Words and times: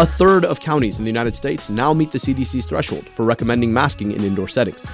A 0.00 0.06
third 0.06 0.46
of 0.46 0.60
counties 0.60 0.96
in 0.96 1.04
the 1.04 1.10
United 1.10 1.34
States 1.34 1.68
now 1.68 1.92
meet 1.92 2.10
the 2.10 2.16
CDC's 2.16 2.64
threshold 2.64 3.06
for 3.10 3.26
recommending 3.26 3.70
masking 3.70 4.12
in 4.12 4.24
indoor 4.24 4.48
settings. 4.48 4.86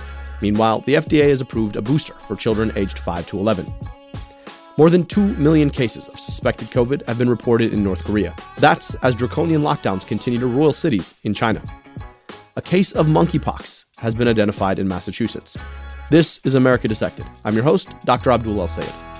Meanwhile, 0.43 0.80
the 0.80 0.95
FDA 0.95 1.29
has 1.29 1.40
approved 1.40 1.77
a 1.77 1.80
booster 1.80 2.14
for 2.27 2.34
children 2.34 2.72
aged 2.75 2.98
5 2.98 3.24
to 3.29 3.38
11. 3.38 3.73
More 4.77 4.91
than 4.91 5.06
2 5.06 5.37
million 5.37 5.70
cases 5.70 6.09
of 6.09 6.19
suspected 6.19 6.73
COVID 6.73 7.06
have 7.06 7.19
been 7.19 7.30
reported 7.30 7.73
in 7.73 7.84
North 7.84 8.02
Korea. 8.02 8.34
That's 8.59 8.96
as 8.96 9.14
draconian 9.14 9.62
lockdowns 9.62 10.05
continue 10.05 10.41
to 10.41 10.48
roil 10.48 10.73
cities 10.73 11.14
in 11.23 11.34
China. 11.34 11.62
A 12.57 12.62
case 12.62 12.91
of 12.91 13.07
monkeypox 13.07 13.84
has 13.98 14.16
been 14.16 14.27
identified 14.27 14.80
in 14.80 14.88
Massachusetts. 14.88 15.57
This 16.11 16.41
is 16.43 16.57
America 16.57 16.88
Dissected. 16.88 17.27
I'm 17.45 17.54
your 17.54 17.62
host, 17.62 17.91
Dr. 18.04 18.32
Abdul 18.32 18.61
El 18.61 18.66
Sayed. 18.66 19.16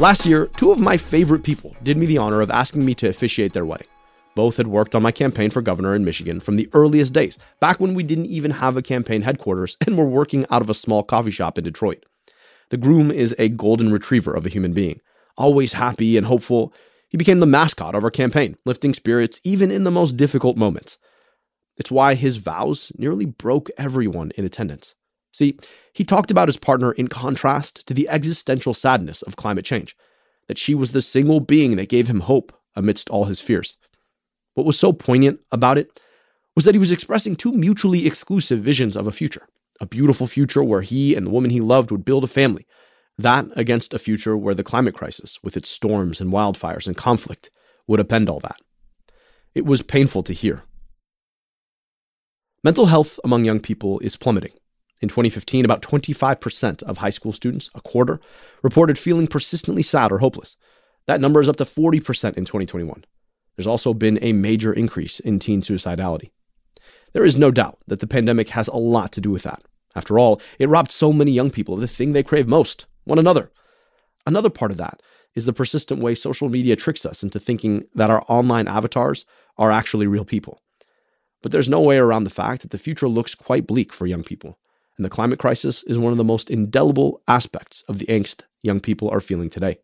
Last 0.00 0.26
year, 0.26 0.46
two 0.56 0.72
of 0.72 0.80
my 0.80 0.96
favorite 0.96 1.44
people 1.44 1.76
did 1.82 1.96
me 1.96 2.06
the 2.06 2.18
honor 2.18 2.40
of 2.40 2.50
asking 2.50 2.84
me 2.84 2.94
to 2.94 3.08
officiate 3.08 3.52
their 3.52 3.66
wedding. 3.66 3.86
Both 4.34 4.56
had 4.56 4.66
worked 4.66 4.94
on 4.94 5.02
my 5.02 5.12
campaign 5.12 5.50
for 5.50 5.60
governor 5.60 5.94
in 5.94 6.04
Michigan 6.04 6.40
from 6.40 6.56
the 6.56 6.68
earliest 6.72 7.12
days, 7.12 7.38
back 7.60 7.78
when 7.78 7.92
we 7.92 8.02
didn't 8.02 8.26
even 8.26 8.52
have 8.52 8.76
a 8.76 8.82
campaign 8.82 9.22
headquarters 9.22 9.76
and 9.86 9.96
were 9.96 10.06
working 10.06 10.46
out 10.50 10.62
of 10.62 10.70
a 10.70 10.74
small 10.74 11.02
coffee 11.02 11.30
shop 11.30 11.58
in 11.58 11.64
Detroit. 11.64 12.04
The 12.70 12.78
groom 12.78 13.10
is 13.10 13.34
a 13.38 13.50
golden 13.50 13.92
retriever 13.92 14.32
of 14.34 14.46
a 14.46 14.48
human 14.48 14.72
being, 14.72 15.00
always 15.36 15.74
happy 15.74 16.16
and 16.16 16.26
hopeful. 16.26 16.72
He 17.10 17.18
became 17.18 17.40
the 17.40 17.46
mascot 17.46 17.94
of 17.94 18.02
our 18.02 18.10
campaign, 18.10 18.56
lifting 18.64 18.94
spirits 18.94 19.40
even 19.44 19.70
in 19.70 19.84
the 19.84 19.90
most 19.90 20.16
difficult 20.16 20.56
moments. 20.56 20.96
It's 21.76 21.90
why 21.90 22.14
his 22.14 22.38
vows 22.38 22.92
nearly 22.96 23.26
broke 23.26 23.68
everyone 23.76 24.32
in 24.36 24.46
attendance. 24.46 24.94
See, 25.32 25.58
he 25.92 26.04
talked 26.04 26.30
about 26.30 26.48
his 26.48 26.56
partner 26.56 26.92
in 26.92 27.08
contrast 27.08 27.86
to 27.86 27.94
the 27.94 28.08
existential 28.08 28.74
sadness 28.74 29.22
of 29.22 29.36
climate 29.36 29.64
change, 29.64 29.96
that 30.46 30.58
she 30.58 30.74
was 30.74 30.92
the 30.92 31.02
single 31.02 31.40
being 31.40 31.76
that 31.76 31.88
gave 31.88 32.08
him 32.08 32.20
hope 32.20 32.52
amidst 32.76 33.08
all 33.10 33.24
his 33.24 33.40
fears. 33.40 33.76
What 34.54 34.66
was 34.66 34.78
so 34.78 34.92
poignant 34.92 35.40
about 35.50 35.78
it 35.78 35.98
was 36.54 36.66
that 36.66 36.74
he 36.74 36.78
was 36.78 36.92
expressing 36.92 37.34
two 37.34 37.52
mutually 37.52 38.06
exclusive 38.06 38.60
visions 38.60 38.94
of 38.94 39.06
a 39.06 39.12
future 39.12 39.48
a 39.82 39.86
beautiful 39.86 40.28
future 40.28 40.62
where 40.62 40.82
he 40.82 41.16
and 41.16 41.26
the 41.26 41.30
woman 41.30 41.50
he 41.50 41.60
loved 41.60 41.90
would 41.90 42.04
build 42.04 42.22
a 42.22 42.28
family, 42.28 42.66
that 43.18 43.46
against 43.56 43.92
a 43.92 43.98
future 43.98 44.36
where 44.36 44.54
the 44.54 44.62
climate 44.62 44.94
crisis, 44.94 45.42
with 45.42 45.56
its 45.56 45.68
storms 45.68 46.20
and 46.20 46.32
wildfires 46.32 46.86
and 46.86 46.96
conflict, 46.96 47.50
would 47.88 47.98
upend 47.98 48.28
all 48.28 48.38
that. 48.38 48.60
It 49.56 49.66
was 49.66 49.82
painful 49.82 50.22
to 50.22 50.32
hear. 50.32 50.62
Mental 52.62 52.86
health 52.86 53.18
among 53.24 53.44
young 53.44 53.58
people 53.58 53.98
is 54.00 54.16
plummeting. 54.16 54.52
In 55.02 55.08
2015, 55.08 55.64
about 55.64 55.82
25% 55.82 56.84
of 56.84 56.98
high 56.98 57.10
school 57.10 57.32
students, 57.32 57.68
a 57.74 57.80
quarter, 57.80 58.20
reported 58.62 58.96
feeling 58.96 59.26
persistently 59.26 59.82
sad 59.82 60.12
or 60.12 60.18
hopeless. 60.18 60.56
That 61.06 61.20
number 61.20 61.40
is 61.40 61.48
up 61.48 61.56
to 61.56 61.64
40% 61.64 61.98
in 62.36 62.44
2021. 62.44 63.04
There's 63.56 63.66
also 63.66 63.92
been 63.94 64.20
a 64.22 64.32
major 64.32 64.72
increase 64.72 65.18
in 65.18 65.40
teen 65.40 65.60
suicidality. 65.60 66.30
There 67.14 67.24
is 67.24 67.36
no 67.36 67.50
doubt 67.50 67.78
that 67.88 67.98
the 67.98 68.06
pandemic 68.06 68.50
has 68.50 68.68
a 68.68 68.76
lot 68.76 69.10
to 69.12 69.20
do 69.20 69.30
with 69.30 69.42
that. 69.42 69.62
After 69.96 70.20
all, 70.20 70.40
it 70.60 70.68
robbed 70.68 70.92
so 70.92 71.12
many 71.12 71.32
young 71.32 71.50
people 71.50 71.74
of 71.74 71.80
the 71.80 71.88
thing 71.88 72.12
they 72.12 72.22
crave 72.22 72.46
most 72.46 72.86
one 73.04 73.18
another. 73.18 73.50
Another 74.24 74.50
part 74.50 74.70
of 74.70 74.76
that 74.76 75.02
is 75.34 75.46
the 75.46 75.52
persistent 75.52 76.00
way 76.00 76.14
social 76.14 76.48
media 76.48 76.76
tricks 76.76 77.04
us 77.04 77.24
into 77.24 77.40
thinking 77.40 77.84
that 77.96 78.08
our 78.08 78.24
online 78.28 78.68
avatars 78.68 79.26
are 79.58 79.72
actually 79.72 80.06
real 80.06 80.24
people. 80.24 80.60
But 81.42 81.50
there's 81.50 81.68
no 81.68 81.80
way 81.80 81.98
around 81.98 82.22
the 82.22 82.30
fact 82.30 82.62
that 82.62 82.70
the 82.70 82.78
future 82.78 83.08
looks 83.08 83.34
quite 83.34 83.66
bleak 83.66 83.92
for 83.92 84.06
young 84.06 84.22
people 84.22 84.58
and 84.96 85.04
the 85.04 85.10
climate 85.10 85.38
crisis 85.38 85.82
is 85.84 85.98
one 85.98 86.12
of 86.12 86.18
the 86.18 86.24
most 86.24 86.50
indelible 86.50 87.22
aspects 87.26 87.82
of 87.88 87.98
the 87.98 88.06
angst 88.06 88.42
young 88.62 88.80
people 88.80 89.08
are 89.10 89.20
feeling 89.20 89.48
today. 89.48 89.78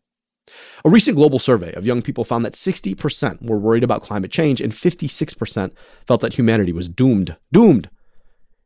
A 0.83 0.89
recent 0.89 1.15
global 1.15 1.39
survey 1.39 1.73
of 1.73 1.85
young 1.85 2.01
people 2.01 2.23
found 2.23 2.43
that 2.45 2.53
60% 2.53 3.41
were 3.47 3.59
worried 3.59 3.83
about 3.83 4.01
climate 4.01 4.31
change 4.31 4.61
and 4.61 4.73
56% 4.73 5.71
felt 6.07 6.21
that 6.21 6.33
humanity 6.33 6.71
was 6.71 6.89
doomed. 6.89 7.35
Doomed! 7.51 7.89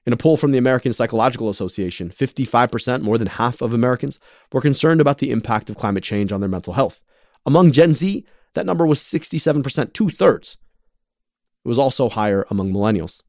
In 0.05 0.13
a 0.13 0.17
poll 0.17 0.35
from 0.35 0.51
the 0.51 0.57
American 0.57 0.91
Psychological 0.91 1.49
Association, 1.49 2.09
55%, 2.09 3.01
more 3.01 3.17
than 3.17 3.27
half 3.27 3.61
of 3.61 3.73
Americans, 3.73 4.19
were 4.51 4.61
concerned 4.61 4.99
about 4.99 5.19
the 5.19 5.31
impact 5.31 5.69
of 5.69 5.77
climate 5.77 6.03
change 6.03 6.31
on 6.31 6.41
their 6.41 6.49
mental 6.49 6.73
health. 6.73 7.03
Among 7.45 7.71
Gen 7.71 7.93
Z, 7.93 8.25
that 8.53 8.65
number 8.65 8.85
was 8.85 8.99
67%, 8.99 9.93
two 9.93 10.09
thirds. 10.09 10.57
It 11.63 11.69
was 11.69 11.79
also 11.79 12.09
higher 12.09 12.45
among 12.49 12.73
millennials. 12.73 13.21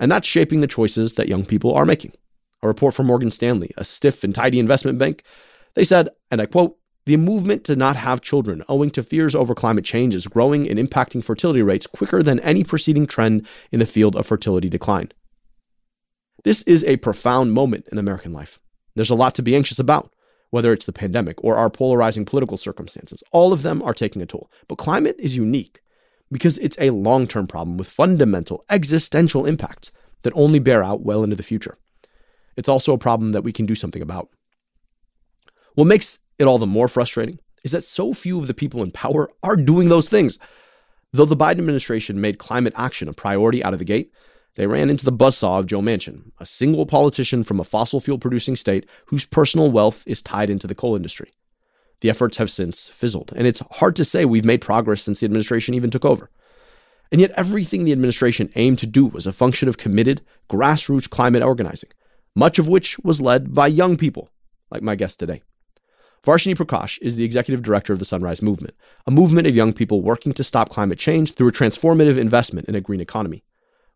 And 0.00 0.10
that's 0.10 0.26
shaping 0.26 0.60
the 0.60 0.66
choices 0.66 1.14
that 1.14 1.28
young 1.28 1.44
people 1.44 1.74
are 1.74 1.84
making. 1.84 2.12
A 2.62 2.68
report 2.68 2.94
from 2.94 3.06
Morgan 3.06 3.30
Stanley, 3.30 3.70
a 3.76 3.84
stiff 3.84 4.24
and 4.24 4.34
tidy 4.34 4.58
investment 4.58 4.98
bank, 4.98 5.22
they 5.74 5.84
said, 5.84 6.08
and 6.30 6.40
I 6.40 6.46
quote, 6.46 6.76
the 7.06 7.16
movement 7.16 7.64
to 7.64 7.76
not 7.76 7.96
have 7.96 8.20
children 8.20 8.62
owing 8.68 8.90
to 8.90 9.02
fears 9.02 9.34
over 9.34 9.54
climate 9.54 9.84
change 9.84 10.14
is 10.14 10.26
growing 10.26 10.68
and 10.68 10.78
impacting 10.78 11.24
fertility 11.24 11.62
rates 11.62 11.86
quicker 11.86 12.22
than 12.22 12.38
any 12.40 12.64
preceding 12.64 13.06
trend 13.06 13.46
in 13.72 13.78
the 13.78 13.86
field 13.86 14.14
of 14.14 14.26
fertility 14.26 14.68
decline. 14.68 15.10
This 16.44 16.62
is 16.64 16.84
a 16.84 16.98
profound 16.98 17.52
moment 17.54 17.86
in 17.90 17.96
American 17.96 18.32
life. 18.32 18.60
There's 18.94 19.08
a 19.08 19.14
lot 19.14 19.34
to 19.36 19.42
be 19.42 19.56
anxious 19.56 19.78
about, 19.78 20.12
whether 20.50 20.72
it's 20.72 20.84
the 20.86 20.92
pandemic 20.92 21.42
or 21.42 21.56
our 21.56 21.70
polarizing 21.70 22.24
political 22.24 22.56
circumstances. 22.56 23.22
All 23.32 23.52
of 23.52 23.62
them 23.62 23.82
are 23.82 23.94
taking 23.94 24.20
a 24.20 24.26
toll. 24.26 24.50
But 24.68 24.76
climate 24.76 25.16
is 25.18 25.34
unique 25.34 25.80
because 26.30 26.58
it's 26.58 26.76
a 26.80 26.90
long 26.90 27.26
term 27.26 27.46
problem 27.46 27.76
with 27.76 27.88
fundamental 27.88 28.64
existential 28.70 29.46
impacts 29.46 29.92
that 30.22 30.32
only 30.34 30.58
bear 30.58 30.82
out 30.82 31.02
well 31.02 31.22
into 31.22 31.36
the 31.36 31.42
future. 31.42 31.78
It's 32.56 32.68
also 32.68 32.92
a 32.92 32.98
problem 32.98 33.32
that 33.32 33.44
we 33.44 33.52
can 33.52 33.66
do 33.66 33.74
something 33.74 34.02
about. 34.02 34.28
What 35.74 35.86
makes 35.86 36.18
it 36.38 36.44
all 36.44 36.58
the 36.58 36.66
more 36.66 36.88
frustrating 36.88 37.38
is 37.64 37.72
that 37.72 37.84
so 37.84 38.12
few 38.12 38.38
of 38.38 38.46
the 38.46 38.54
people 38.54 38.82
in 38.82 38.90
power 38.90 39.30
are 39.42 39.56
doing 39.56 39.88
those 39.88 40.08
things. 40.08 40.38
Though 41.12 41.24
the 41.24 41.36
Biden 41.36 41.58
administration 41.58 42.20
made 42.20 42.38
climate 42.38 42.74
action 42.76 43.08
a 43.08 43.12
priority 43.12 43.62
out 43.62 43.72
of 43.72 43.78
the 43.78 43.84
gate, 43.84 44.12
they 44.56 44.66
ran 44.66 44.90
into 44.90 45.04
the 45.04 45.12
buzzsaw 45.12 45.60
of 45.60 45.66
Joe 45.66 45.80
Manchin, 45.80 46.32
a 46.38 46.46
single 46.46 46.84
politician 46.84 47.44
from 47.44 47.60
a 47.60 47.64
fossil 47.64 48.00
fuel 48.00 48.18
producing 48.18 48.56
state 48.56 48.88
whose 49.06 49.24
personal 49.24 49.70
wealth 49.70 50.02
is 50.06 50.20
tied 50.20 50.50
into 50.50 50.66
the 50.66 50.74
coal 50.74 50.96
industry. 50.96 51.32
The 52.00 52.10
efforts 52.10 52.36
have 52.36 52.50
since 52.50 52.88
fizzled, 52.88 53.32
and 53.34 53.46
it's 53.46 53.62
hard 53.72 53.96
to 53.96 54.04
say 54.04 54.24
we've 54.24 54.44
made 54.44 54.60
progress 54.60 55.02
since 55.02 55.20
the 55.20 55.26
administration 55.26 55.74
even 55.74 55.90
took 55.90 56.04
over. 56.04 56.30
And 57.10 57.20
yet, 57.20 57.32
everything 57.32 57.84
the 57.84 57.92
administration 57.92 58.50
aimed 58.54 58.78
to 58.80 58.86
do 58.86 59.06
was 59.06 59.26
a 59.26 59.32
function 59.32 59.68
of 59.68 59.78
committed, 59.78 60.22
grassroots 60.48 61.08
climate 61.08 61.42
organizing, 61.42 61.90
much 62.34 62.58
of 62.58 62.68
which 62.68 62.98
was 63.00 63.20
led 63.20 63.54
by 63.54 63.66
young 63.66 63.96
people, 63.96 64.28
like 64.70 64.82
my 64.82 64.94
guest 64.94 65.18
today. 65.18 65.42
Varshini 66.24 66.54
Prakash 66.54 66.98
is 67.00 67.16
the 67.16 67.24
executive 67.24 67.62
director 67.62 67.92
of 67.92 67.98
the 67.98 68.04
Sunrise 68.04 68.42
Movement, 68.42 68.74
a 69.06 69.10
movement 69.10 69.46
of 69.46 69.56
young 69.56 69.72
people 69.72 70.02
working 70.02 70.32
to 70.34 70.44
stop 70.44 70.68
climate 70.68 70.98
change 70.98 71.32
through 71.32 71.48
a 71.48 71.52
transformative 71.52 72.18
investment 72.18 72.68
in 72.68 72.74
a 72.74 72.80
green 72.80 73.00
economy. 73.00 73.44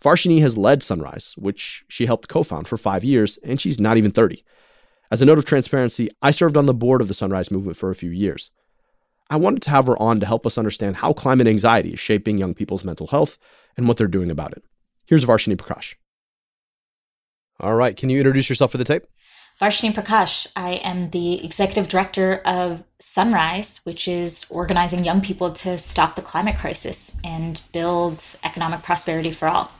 Varshini 0.03 0.41
has 0.41 0.57
led 0.57 0.83
Sunrise, 0.83 1.35
which 1.37 1.85
she 1.89 2.07
helped 2.07 2.29
co 2.29 2.43
found 2.43 2.67
for 2.67 2.77
five 2.77 3.05
years, 3.05 3.39
and 3.39 3.61
she's 3.61 3.79
not 3.79 3.97
even 3.97 4.11
30. 4.11 4.43
As 5.13 5.21
a 5.21 5.27
note 5.27 5.37
of 5.37 5.45
transparency, 5.45 6.09
I 6.23 6.31
served 6.31 6.57
on 6.57 6.65
the 6.65 6.73
board 6.73 7.03
of 7.03 7.09
the 7.09 7.13
Sunrise 7.13 7.51
Movement 7.51 7.77
for 7.77 7.91
a 7.91 7.95
few 7.95 8.09
years. 8.09 8.51
I 9.29 9.37
wanted 9.37 9.61
to 9.65 9.71
have 9.71 9.87
her 9.87 10.01
on 10.01 10.21
to 10.21 10.27
help 10.27 10.47
us 10.47 10.57
understand 10.57 10.97
how 10.97 11.13
climate 11.13 11.47
anxiety 11.47 11.93
is 11.93 12.01
shaping 12.01 12.39
young 12.39 12.55
people's 12.55 12.83
mental 12.83 13.09
health 13.09 13.37
and 13.77 13.87
what 13.87 13.99
they're 13.99 14.07
doing 14.07 14.31
about 14.31 14.53
it. 14.53 14.65
Here's 15.05 15.27
Varshini 15.27 15.55
Prakash. 15.55 15.97
All 17.61 17.75
right, 17.75 17.95
can 17.95 18.09
you 18.09 18.17
introduce 18.17 18.49
yourself 18.49 18.71
for 18.71 18.79
the 18.79 18.85
tape? 18.85 19.03
Varshini 19.61 19.93
Prakash. 19.93 20.47
I 20.57 20.77
am 20.77 21.11
the 21.11 21.45
executive 21.45 21.89
director 21.89 22.41
of 22.47 22.83
Sunrise, 22.99 23.83
which 23.85 24.09
is 24.09 24.47
organizing 24.49 25.05
young 25.05 25.21
people 25.21 25.53
to 25.53 25.77
stop 25.77 26.15
the 26.15 26.23
climate 26.23 26.57
crisis 26.57 27.21
and 27.23 27.61
build 27.73 28.25
economic 28.45 28.83
prosperity 28.83 29.31
for 29.31 29.49
all. 29.49 29.71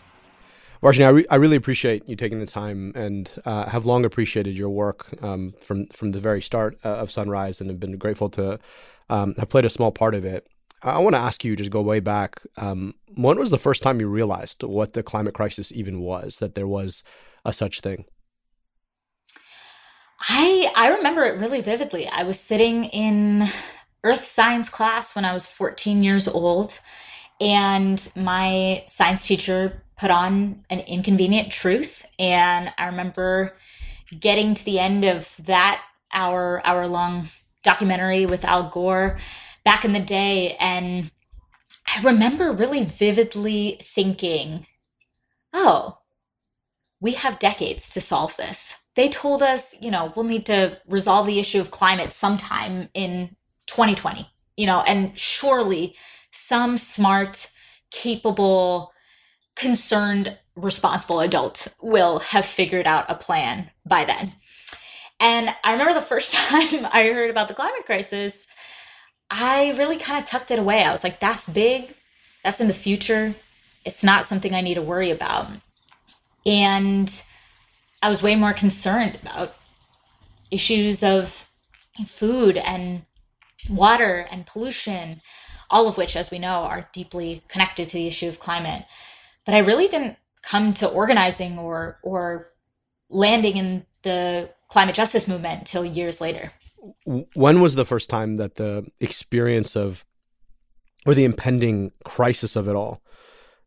Varshini, 0.83 1.05
I, 1.05 1.09
re- 1.11 1.27
I, 1.31 1.37
really 1.37 1.57
appreciate 1.57 2.09
you 2.09 2.17
taking 2.17 2.41
the 2.41 2.47
time 2.47 2.93
and 2.97 3.31
uh, 3.45 3.67
have 3.69 3.87
long 3.87 4.05
appreciated 4.05 4.59
your 4.59 4.71
work 4.71 5.07
um, 5.23 5.55
from 5.61 5.87
from 5.87 6.11
the 6.11 6.19
very 6.19 6.43
start 6.43 6.77
uh, 6.85 6.89
of 6.89 7.11
Sunrise 7.11 7.61
and 7.61 7.71
have 7.71 7.79
been 7.79 7.97
grateful 7.99 8.29
to 8.31 8.59
um, 9.09 9.35
have 9.37 9.49
played 9.49 9.65
a 9.65 9.71
small 9.71 9.93
part 9.93 10.15
of 10.15 10.25
it. 10.25 10.49
I 10.83 10.99
want 10.99 11.15
to 11.15 11.21
ask 11.21 11.45
you, 11.45 11.55
just 11.55 11.71
go 11.71 11.81
way 11.81 12.01
back. 12.01 12.43
Um, 12.57 12.95
when 13.15 13.39
was 13.39 13.51
the 13.51 13.59
first 13.59 13.83
time 13.83 14.01
you 14.01 14.09
realized 14.09 14.65
what 14.65 14.95
the 14.95 15.05
climate 15.05 15.35
crisis 15.35 15.71
even 15.71 16.01
was? 16.01 16.39
That 16.39 16.57
there 16.57 16.67
was 16.67 17.05
a 17.45 17.53
such 17.53 17.81
thing. 17.81 18.05
I 20.29 20.73
I 20.75 20.97
remember 20.97 21.23
it 21.23 21.39
really 21.39 21.61
vividly. 21.61 22.09
I 22.09 22.25
was 22.25 22.41
sitting 22.41 22.87
in 22.87 23.45
earth 24.03 24.25
science 24.25 24.69
class 24.69 25.15
when 25.15 25.25
I 25.25 25.33
was 25.33 25.47
14 25.47 26.03
years 26.03 26.27
old, 26.27 26.81
and 27.41 28.11
my 28.17 28.83
science 28.89 29.29
teacher 29.29 29.81
put 29.97 30.11
on 30.11 30.65
an 30.71 30.81
inconvenient 30.81 31.51
truth. 31.53 32.05
And 32.19 32.73
i 32.79 32.87
remember 32.87 33.57
getting 34.19 34.55
to 34.55 34.65
the 34.65 34.79
end 34.79 35.05
of 35.05 35.35
that 35.45 35.83
hour 36.13 36.61
hour 36.65 36.87
long 36.87 37.27
documentary 37.63 38.27
with 38.27 38.45
al 38.45 38.69
gore 38.69 39.17
back 39.65 39.85
in 39.85 39.93
the 39.93 40.01
day. 40.01 40.57
And 40.61 41.11
i 41.87 42.03
remember 42.03 42.53
really 42.53 42.85
vividly 42.85 43.79
thinking 43.83 44.67
oh 45.53 45.99
we 47.01 47.13
have 47.15 47.41
decades 47.41 47.91
to 47.91 48.01
solve 48.01 48.37
this. 48.37 48.77
They 48.95 49.09
told 49.09 49.43
us 49.43 49.75
you 49.81 49.91
know 49.91 50.13
we'll 50.15 50.25
need 50.25 50.47
to 50.47 50.81
resolve 50.87 51.27
the 51.27 51.39
issue 51.41 51.61
of 51.61 51.71
climate 51.71 52.13
sometime 52.13 52.89
in 52.95 53.37
2020, 53.67 54.29
you 54.57 54.67
know, 54.67 54.83
and 54.83 55.17
surely 55.17 55.97
some 56.33 56.77
smart, 56.77 57.51
capable, 57.91 58.92
concerned, 59.63 60.37
responsible 60.57 61.21
adult 61.21 61.69
will 61.81 62.19
have 62.19 62.45
figured 62.45 62.87
out 62.87 63.11
a 63.11 63.15
plan 63.15 63.71
by 63.87 64.05
then. 64.05 64.31
And 65.21 65.55
I 65.65 65.73
remember 65.73 65.95
the 65.95 66.01
first 66.01 66.35
time 66.35 66.87
I 66.93 67.05
heard 67.05 67.31
about 67.31 67.49
the 67.49 67.55
climate 67.55 67.87
crisis, 67.87 68.47
I 69.31 69.73
really 69.79 69.97
kind 69.97 70.19
of 70.23 70.29
tucked 70.29 70.51
it 70.51 70.59
away. 70.59 70.83
I 70.83 70.93
was 70.93 71.05
like, 71.05 71.21
that's 71.21 71.49
big, 71.49 71.95
that's 72.45 72.61
in 72.61 72.69
the 72.69 72.75
future. 72.75 73.35
It's 73.87 74.05
not 74.05 74.27
something 74.27 74.55
I 74.55 74.61
need 74.61 74.75
to 74.75 74.83
worry 74.83 75.11
about. 75.11 75.49
And 76.45 77.23
I 78.03 78.11
was 78.11 78.23
way 78.23 78.35
more 78.35 78.53
concerned 78.53 79.19
about 79.23 79.55
issues 80.51 81.03
of 81.03 81.49
food 82.05 82.57
and 82.57 83.07
water 83.71 84.27
and 84.33 84.45
pollution, 84.45 85.21
all 85.71 85.87
of 85.87 85.97
which, 85.97 86.17
as 86.17 86.31
we 86.33 86.41
know, 86.41 86.65
are 86.65 86.89
deeply 86.93 87.43
connected 87.49 87.89
to 87.89 87.97
the 87.97 88.09
issue 88.09 88.29
of 88.29 88.41
climate. 88.41 88.85
But 89.45 89.55
I 89.55 89.59
really 89.59 89.89
didn't 89.89 90.17
come 90.43 90.73
to 90.75 90.89
organizing 90.89 91.59
or 91.59 91.99
or 92.03 92.49
landing 93.11 93.57
in 93.57 93.87
the 94.03 94.51
climate 94.69 94.95
justice 94.95 95.29
movement 95.29 95.61
until 95.61 95.85
years 95.85 96.21
later. 96.21 96.51
When 97.35 97.61
was 97.61 97.75
the 97.75 97.85
first 97.85 98.11
time 98.11 98.37
that 98.37 98.57
the 98.57 98.87
experience 99.01 99.77
of 99.77 100.05
or 101.07 101.15
the 101.15 101.25
impending 101.25 101.93
crisis 102.05 102.57
of 102.57 102.69
it 102.69 102.77
all 102.77 103.03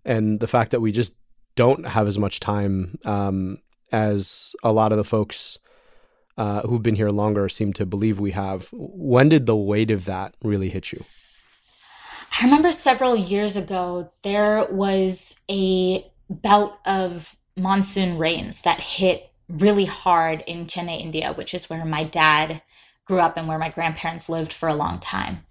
and 0.04 0.39
the 0.39 0.48
fact 0.48 0.72
that 0.72 0.81
we 0.81 0.92
just 0.92 1.16
don't 1.56 1.86
have 1.88 2.07
as 2.07 2.18
much 2.18 2.39
time 2.39 2.98
um, 3.06 3.60
as 3.92 4.56
a 4.63 4.72
lot 4.72 4.92
of 4.92 4.98
the 4.98 5.04
folks 5.04 5.60
uh, 6.38 6.62
who've 6.62 6.83
been 6.83 6.95
here 6.95 7.10
longer 7.10 7.48
seem 7.48 7.72
to 7.74 7.86
believe 7.86 8.19
we 8.19 8.31
have. 8.31 8.69
When 8.74 9.30
did 9.30 9.45
the 9.45 9.56
weight 9.56 9.92
of 9.92 10.06
that 10.06 10.36
really 10.44 10.69
hit 10.69 10.92
you? 10.92 11.06
I 12.40 12.44
remember 12.44 12.72
several 12.72 13.16
years 13.16 13.56
ago, 13.56 14.10
there 14.24 14.66
was 14.70 15.36
a 15.50 16.06
bout 16.30 16.80
of 16.86 17.36
monsoon 17.56 18.18
rains 18.18 18.62
that 18.64 18.82
hit 18.82 19.30
really 19.48 19.86
hard 19.86 20.44
in 20.46 20.66
Chennai, 20.66 21.00
India, 21.00 21.32
which 21.34 21.54
is 21.54 21.70
where 21.70 21.86
my 21.86 22.04
dad 22.04 22.62
grew 23.06 23.20
up 23.20 23.38
and 23.38 23.48
where 23.48 23.60
my 23.60 23.70
grandparents 23.70 24.28
lived 24.28 24.52
for 24.52 24.68
a 24.68 24.74
long 24.74 25.00
time. 25.00 25.46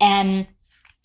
And 0.00 0.48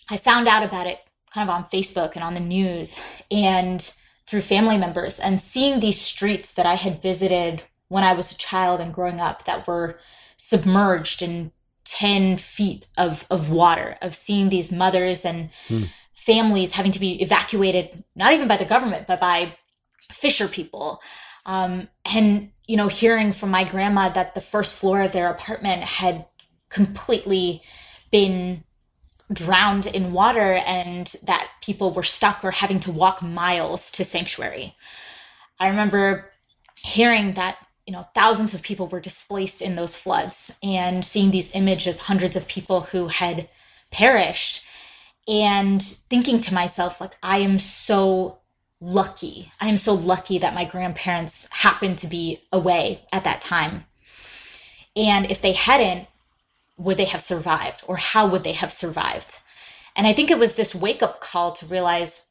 I 0.10 0.18
found 0.18 0.48
out 0.48 0.64
about 0.64 0.88
it 0.88 1.00
kind 1.32 1.48
of 1.48 1.56
on 1.56 1.66
Facebook 1.66 2.16
and 2.16 2.24
on 2.24 2.34
the 2.34 2.40
news 2.40 3.00
and 3.30 3.94
through 4.26 4.42
family 4.42 4.78
members 4.78 5.20
and 5.20 5.40
seeing 5.40 5.80
these 5.80 6.02
streets 6.02 6.54
that 6.54 6.66
I 6.66 6.76
had 6.76 7.02
visited 7.02 7.62
when 7.90 8.04
I 8.04 8.14
was 8.14 8.32
a 8.32 8.38
child 8.38 8.80
and 8.80 8.94
growing 8.94 9.20
up 9.20 9.46
that 9.46 9.68
were 9.68 10.00
submerged 10.38 11.22
in 11.22 11.52
10 11.86 12.38
feet 12.38 12.86
of, 12.98 13.26
of 13.30 13.50
water, 13.50 13.98
of 14.02 14.16
seeing 14.16 14.50
these 14.50 14.72
mothers 14.72 15.26
and 15.26 15.50
mm. 15.68 15.88
families 16.14 16.74
having 16.74 16.92
to 16.92 17.00
be 17.00 17.22
evacuated, 17.22 18.04
not 18.16 18.34
even 18.34 18.48
by 18.48 18.58
the 18.58 18.66
government, 18.66 19.08
but 19.08 19.20
by 19.20 19.56
fisher 20.12 20.48
people. 20.48 21.02
Um, 21.46 21.88
and, 22.14 22.52
you 22.68 22.76
know, 22.76 22.88
hearing 22.88 23.32
from 23.32 23.52
my 23.52 23.64
grandma 23.64 24.10
that 24.10 24.36
the 24.36 24.42
first 24.42 24.76
floor 24.76 25.02
of 25.02 25.12
their 25.12 25.30
apartment 25.30 25.84
had 25.84 26.26
completely 26.70 27.62
been 28.12 28.64
drowned 29.32 29.86
in 29.88 30.14
water 30.14 30.62
and 30.66 31.16
that 31.24 31.50
people 31.62 31.92
were 31.92 32.04
stuck 32.04 32.44
or 32.44 32.52
having 32.52 32.80
to 32.80 32.92
walk 32.92 33.22
miles 33.22 33.90
to 33.92 34.06
sanctuary. 34.06 34.76
I 35.60 35.68
remember 35.68 36.32
hearing 36.84 37.34
that 37.34 37.58
you 37.86 37.94
know 37.94 38.08
thousands 38.14 38.54
of 38.54 38.62
people 38.62 38.88
were 38.88 39.00
displaced 39.00 39.62
in 39.62 39.76
those 39.76 39.96
floods 39.96 40.58
and 40.64 41.06
seeing 41.06 41.32
these 41.32 41.54
images 41.54 41.96
of 41.96 42.00
hundreds 42.00 42.36
of 42.36 42.48
people 42.48 42.82
who 42.82 43.08
had 43.08 43.50
perished 43.92 44.64
and 45.28 45.82
thinking 45.82 46.40
to 46.42 46.54
myself 46.54 47.00
like 47.00 47.16
I 47.22 47.40
am 47.40 47.60
so 47.60 48.40
lucky. 48.82 49.52
I 49.60 49.68
am 49.68 49.78
so 49.78 49.94
lucky 49.94 50.38
that 50.40 50.54
my 50.54 50.66
grandparents 50.66 51.48
happened 51.52 51.98
to 52.00 52.08
be 52.08 52.42
away 52.52 53.02
at 53.12 53.24
that 53.24 53.42
time. 53.42 53.86
And 54.96 55.30
if 55.30 55.42
they 55.42 55.54
hadn't, 55.54 56.08
would 56.78 56.98
they 56.98 57.06
have 57.06 57.22
survived 57.22 57.84
or 57.88 57.98
how 57.98 58.28
would 58.28 58.44
they 58.44 58.52
have 58.54 58.72
survived? 58.72 59.36
And 59.96 60.06
I 60.06 60.14
think 60.14 60.30
it 60.30 60.40
was 60.40 60.56
this 60.56 60.76
wake 60.76 61.02
up 61.02 61.22
call 61.22 61.52
to 61.54 61.66
realize 61.66 62.28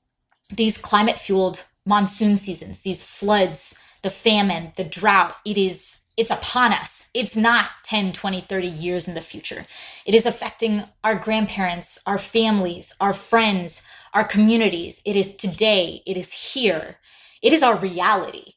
these 0.50 0.76
climate 0.76 1.18
fueled 1.18 1.64
monsoon 1.86 2.36
seasons, 2.36 2.80
these 2.80 3.02
floods, 3.02 3.78
the 4.04 4.10
famine, 4.10 4.72
the 4.76 4.84
drought, 4.84 5.34
it 5.44 5.58
is 5.58 5.98
it's 6.16 6.30
upon 6.30 6.72
us. 6.72 7.08
It's 7.12 7.36
not 7.36 7.70
10, 7.82 8.12
20, 8.12 8.42
30 8.42 8.68
years 8.68 9.08
in 9.08 9.14
the 9.14 9.20
future. 9.20 9.66
It 10.06 10.14
is 10.14 10.26
affecting 10.26 10.84
our 11.02 11.16
grandparents, 11.16 11.98
our 12.06 12.18
families, 12.18 12.94
our 13.00 13.12
friends, 13.12 13.82
our 14.12 14.22
communities. 14.22 15.02
It 15.04 15.16
is 15.16 15.34
today. 15.34 16.02
It 16.06 16.16
is 16.16 16.32
here. 16.32 16.98
It 17.42 17.52
is 17.52 17.64
our 17.64 17.76
reality. 17.76 18.52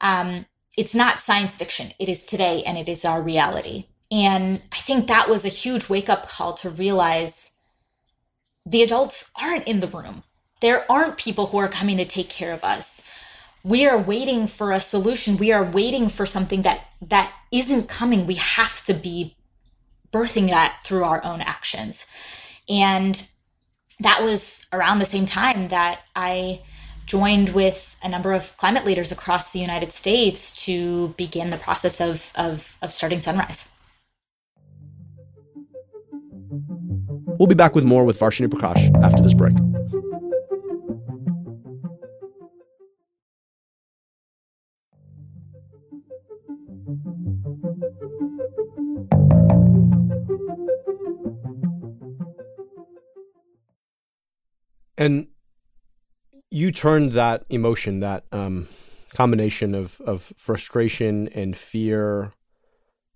Um, 0.00 0.46
it's 0.78 0.94
not 0.94 1.20
science 1.20 1.54
fiction. 1.54 1.92
It 1.98 2.08
is 2.08 2.22
today 2.22 2.62
and 2.64 2.78
it 2.78 2.88
is 2.88 3.04
our 3.04 3.20
reality. 3.20 3.88
And 4.10 4.62
I 4.72 4.76
think 4.76 5.08
that 5.08 5.28
was 5.28 5.44
a 5.44 5.48
huge 5.48 5.90
wake 5.90 6.08
up 6.08 6.26
call 6.26 6.54
to 6.54 6.70
realize 6.70 7.58
the 8.64 8.82
adults 8.82 9.30
aren't 9.38 9.68
in 9.68 9.80
the 9.80 9.88
room. 9.88 10.22
There 10.62 10.90
aren't 10.90 11.18
people 11.18 11.46
who 11.46 11.58
are 11.58 11.68
coming 11.68 11.98
to 11.98 12.06
take 12.06 12.30
care 12.30 12.52
of 12.54 12.64
us. 12.64 13.02
We 13.64 13.86
are 13.86 13.98
waiting 13.98 14.46
for 14.46 14.72
a 14.72 14.80
solution. 14.80 15.36
We 15.36 15.52
are 15.52 15.64
waiting 15.64 16.08
for 16.08 16.26
something 16.26 16.62
that 16.62 16.80
that 17.02 17.32
isn't 17.50 17.88
coming. 17.88 18.26
We 18.26 18.34
have 18.34 18.84
to 18.86 18.94
be 18.94 19.36
birthing 20.12 20.48
that 20.48 20.80
through 20.84 21.04
our 21.04 21.24
own 21.24 21.40
actions. 21.40 22.06
And 22.68 23.20
that 24.00 24.22
was 24.22 24.66
around 24.72 25.00
the 25.00 25.04
same 25.04 25.26
time 25.26 25.68
that 25.68 26.00
I 26.14 26.62
joined 27.06 27.50
with 27.50 27.96
a 28.02 28.08
number 28.08 28.32
of 28.32 28.56
climate 28.58 28.84
leaders 28.84 29.10
across 29.10 29.52
the 29.52 29.58
United 29.58 29.92
States 29.92 30.64
to 30.66 31.08
begin 31.16 31.50
the 31.50 31.56
process 31.56 32.00
of, 32.00 32.30
of, 32.36 32.76
of 32.82 32.92
starting 32.92 33.18
Sunrise. 33.18 33.68
We'll 37.38 37.46
be 37.46 37.54
back 37.54 37.74
with 37.74 37.84
more 37.84 38.04
with 38.04 38.18
Varshini 38.18 38.48
Prakash 38.48 39.02
after 39.02 39.22
this 39.22 39.34
break. 39.34 39.54
And 54.98 55.28
you 56.50 56.72
turned 56.72 57.12
that 57.12 57.44
emotion, 57.48 58.00
that 58.00 58.24
um, 58.32 58.66
combination 59.14 59.74
of 59.74 60.00
of 60.02 60.32
frustration 60.36 61.28
and 61.28 61.56
fear, 61.56 62.32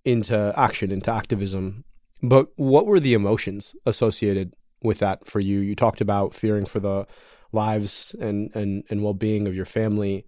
into 0.05 0.53
action, 0.55 0.91
into 0.91 1.11
activism. 1.11 1.83
But 2.21 2.47
what 2.55 2.85
were 2.85 3.01
the 3.01 3.13
emotions 3.13 3.75
associated 3.85 4.55
with 4.81 4.99
that 4.99 5.27
for 5.27 5.41
you? 5.41 5.59
You 5.59 5.75
talked 5.75 5.99
about 5.99 6.33
fearing 6.33 6.65
for 6.65 6.79
the 6.79 7.05
lives 7.51 8.15
and 8.17 8.49
and 8.55 8.85
and 8.89 9.03
well 9.03 9.13
being 9.13 9.45
of 9.45 9.55
your 9.55 9.65
family, 9.65 10.25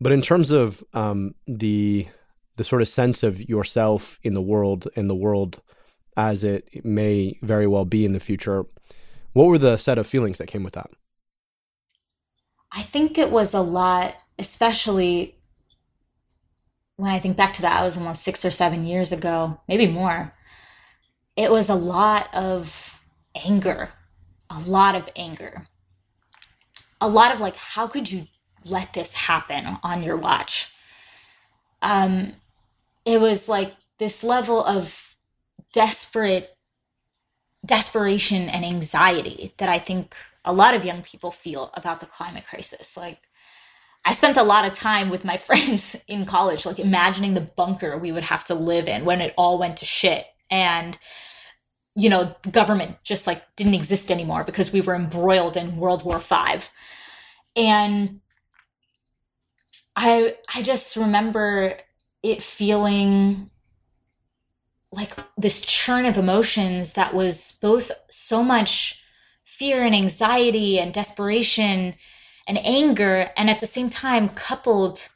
but 0.00 0.10
in 0.10 0.22
terms 0.22 0.50
of 0.50 0.82
um, 0.94 1.34
the 1.46 2.08
the 2.56 2.64
sort 2.64 2.80
of 2.80 2.88
sense 2.88 3.22
of 3.22 3.46
yourself 3.46 4.18
in 4.22 4.32
the 4.32 4.40
world 4.40 4.88
and 4.96 5.10
the 5.10 5.14
world 5.14 5.60
as 6.16 6.42
it 6.42 6.82
may 6.82 7.38
very 7.42 7.66
well 7.66 7.84
be 7.84 8.06
in 8.06 8.12
the 8.12 8.20
future, 8.20 8.64
what 9.36 9.48
were 9.48 9.58
the 9.58 9.76
set 9.76 9.98
of 9.98 10.06
feelings 10.06 10.38
that 10.38 10.46
came 10.46 10.62
with 10.62 10.72
that? 10.72 10.90
I 12.72 12.80
think 12.80 13.18
it 13.18 13.30
was 13.30 13.52
a 13.52 13.60
lot, 13.60 14.14
especially 14.38 15.34
when 16.96 17.10
I 17.10 17.18
think 17.18 17.36
back 17.36 17.52
to 17.54 17.62
that, 17.62 17.78
I 17.78 17.84
was 17.84 17.98
almost 17.98 18.22
six 18.22 18.44
or 18.46 18.50
seven 18.50 18.84
years 18.84 19.12
ago, 19.12 19.60
maybe 19.68 19.86
more 19.86 20.32
it 21.36 21.50
was 21.50 21.68
a 21.68 21.74
lot 21.74 22.34
of 22.34 22.98
anger, 23.44 23.90
a 24.48 24.58
lot 24.60 24.94
of 24.94 25.08
anger, 25.14 25.60
a 27.00 27.08
lot 27.08 27.34
of 27.34 27.40
like, 27.40 27.56
how 27.56 27.86
could 27.86 28.10
you 28.10 28.26
let 28.64 28.94
this 28.94 29.14
happen 29.14 29.76
on 29.82 30.02
your 30.02 30.16
watch? 30.16 30.72
Um, 31.82 32.32
it 33.04 33.20
was 33.20 33.50
like 33.50 33.74
this 33.98 34.24
level 34.24 34.64
of 34.64 35.14
desperate 35.74 36.55
desperation 37.66 38.48
and 38.48 38.64
anxiety 38.64 39.52
that 39.58 39.68
I 39.68 39.78
think 39.78 40.14
a 40.44 40.52
lot 40.52 40.74
of 40.74 40.84
young 40.84 41.02
people 41.02 41.30
feel 41.30 41.70
about 41.74 42.00
the 42.00 42.06
climate 42.06 42.44
crisis. 42.44 42.96
Like, 42.96 43.18
I 44.04 44.12
spent 44.12 44.36
a 44.36 44.42
lot 44.42 44.66
of 44.66 44.72
time 44.72 45.10
with 45.10 45.24
my 45.24 45.36
friends 45.48 45.96
in 46.08 46.24
college, 46.24 46.64
like 46.64 46.78
imagining 46.78 47.34
the 47.34 47.40
bunker 47.40 47.98
we 47.98 48.12
would 48.12 48.22
have 48.22 48.44
to 48.46 48.54
live 48.54 48.88
in 48.88 49.04
when 49.04 49.20
it 49.20 49.34
all 49.36 49.58
went 49.58 49.78
to 49.78 49.84
shit. 49.84 50.26
And 50.50 50.96
you 51.98 52.10
know, 52.10 52.36
government 52.50 53.02
just 53.02 53.26
like 53.26 53.42
didn't 53.56 53.74
exist 53.74 54.10
anymore 54.10 54.44
because 54.44 54.70
we 54.70 54.82
were 54.82 54.94
embroiled 54.94 55.56
in 55.56 55.78
World 55.78 56.04
War 56.04 56.20
Five. 56.20 56.70
And 57.56 58.20
I 59.96 60.36
I 60.54 60.62
just 60.62 60.96
remember 60.96 61.76
it 62.22 62.42
feeling 62.42 63.50
like 64.92 65.16
this 65.36 65.62
churn 65.62 66.06
of 66.06 66.16
emotions 66.16 66.92
that 66.94 67.14
was 67.14 67.58
both 67.60 67.90
so 68.10 68.42
much 68.42 69.02
fear 69.44 69.82
and 69.84 69.94
anxiety 69.94 70.78
and 70.78 70.92
desperation 70.92 71.94
and 72.48 72.64
anger 72.64 73.30
and 73.36 73.50
at 73.50 73.58
the 73.58 73.66
same 73.66 73.90
time 73.90 74.28
coupled 74.28 75.08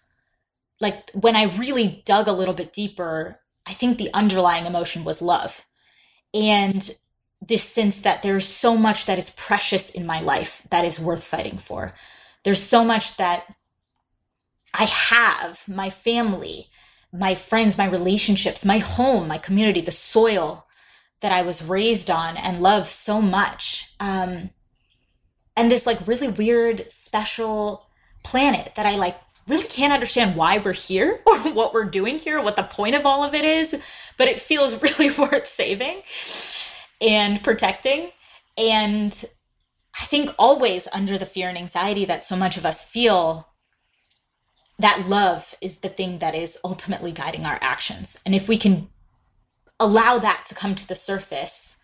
like 0.81 1.11
when 1.13 1.37
i 1.37 1.45
really 1.57 2.03
dug 2.05 2.27
a 2.27 2.33
little 2.33 2.55
bit 2.55 2.73
deeper 2.73 3.41
i 3.67 3.73
think 3.73 3.99
the 3.99 4.13
underlying 4.15 4.67
emotion 4.67 5.05
was 5.05 5.23
love. 5.23 5.65
And 6.35 6.91
this 7.41 7.63
sense 7.63 8.03
that 8.03 8.23
there's 8.23 8.47
so 8.47 8.77
much 8.77 9.07
that 9.07 9.19
is 9.19 9.31
precious 9.31 9.91
in 9.91 10.07
my 10.07 10.21
life 10.21 10.63
that 10.71 10.85
is 10.85 11.01
worth 11.01 11.25
fighting 11.25 11.59
for. 11.59 11.95
There's 12.45 12.63
so 12.63 12.85
much 12.85 13.17
that 13.17 13.55
i 14.73 14.85
have 14.85 15.67
my 15.67 15.91
family 15.91 16.70
my 17.13 17.35
friends 17.35 17.77
my 17.77 17.87
relationships 17.87 18.65
my 18.65 18.79
home 18.79 19.29
my 19.29 19.39
community 19.39 19.81
the 19.81 19.93
soil 19.93 20.67
that 21.21 21.33
i 21.33 21.43
was 21.43 21.63
raised 21.63 22.11
on 22.11 22.37
and 22.37 22.63
love 22.63 22.89
so 22.89 23.21
much 23.21 23.93
um, 24.01 24.51
and 25.57 25.71
this 25.71 25.87
like 25.87 26.07
really 26.07 26.29
weird 26.29 26.91
special 26.91 27.87
planet 28.23 28.73
that 28.77 28.87
I 28.87 28.97
like 28.97 29.19
really 29.47 29.67
can't 29.67 29.93
understand 29.93 30.37
why 30.37 30.59
we're 30.59 30.73
here 30.73 31.21
or 31.27 31.39
what 31.53 31.75
we're 31.75 31.85
doing 31.85 32.19
here, 32.19 32.41
what 32.41 32.57
the 32.57 32.63
point 32.63 32.95
of 32.95 33.07
all 33.07 33.25
of 33.25 33.35
it 33.35 33.45
is, 33.45 33.75
but 34.17 34.29
it 34.29 34.41
feels 34.41 34.81
really 34.83 35.11
worth 35.11 35.47
saving 35.47 36.03
and 37.01 37.43
protecting. 37.43 38.11
And 38.57 39.25
I 40.01 40.05
think 40.05 40.35
always 40.39 40.89
under 40.93 41.19
the 41.19 41.27
fear 41.27 41.49
and 41.49 41.59
anxiety 41.59 42.07
that 42.07 42.25
so 42.25 42.37
much 42.37 42.57
of 42.57 42.65
us 42.65 42.83
feel, 42.83 43.49
that 44.81 45.09
love 45.09 45.55
is 45.61 45.77
the 45.77 45.89
thing 45.89 46.19
that 46.19 46.35
is 46.35 46.59
ultimately 46.65 47.13
guiding 47.13 47.45
our 47.45 47.59
actions. 47.61 48.17
And 48.25 48.35
if 48.35 48.49
we 48.49 48.57
can 48.57 48.89
allow 49.79 50.19
that 50.19 50.45
to 50.47 50.55
come 50.55 50.75
to 50.75 50.89
the 50.89 50.95
surface, 50.95 51.77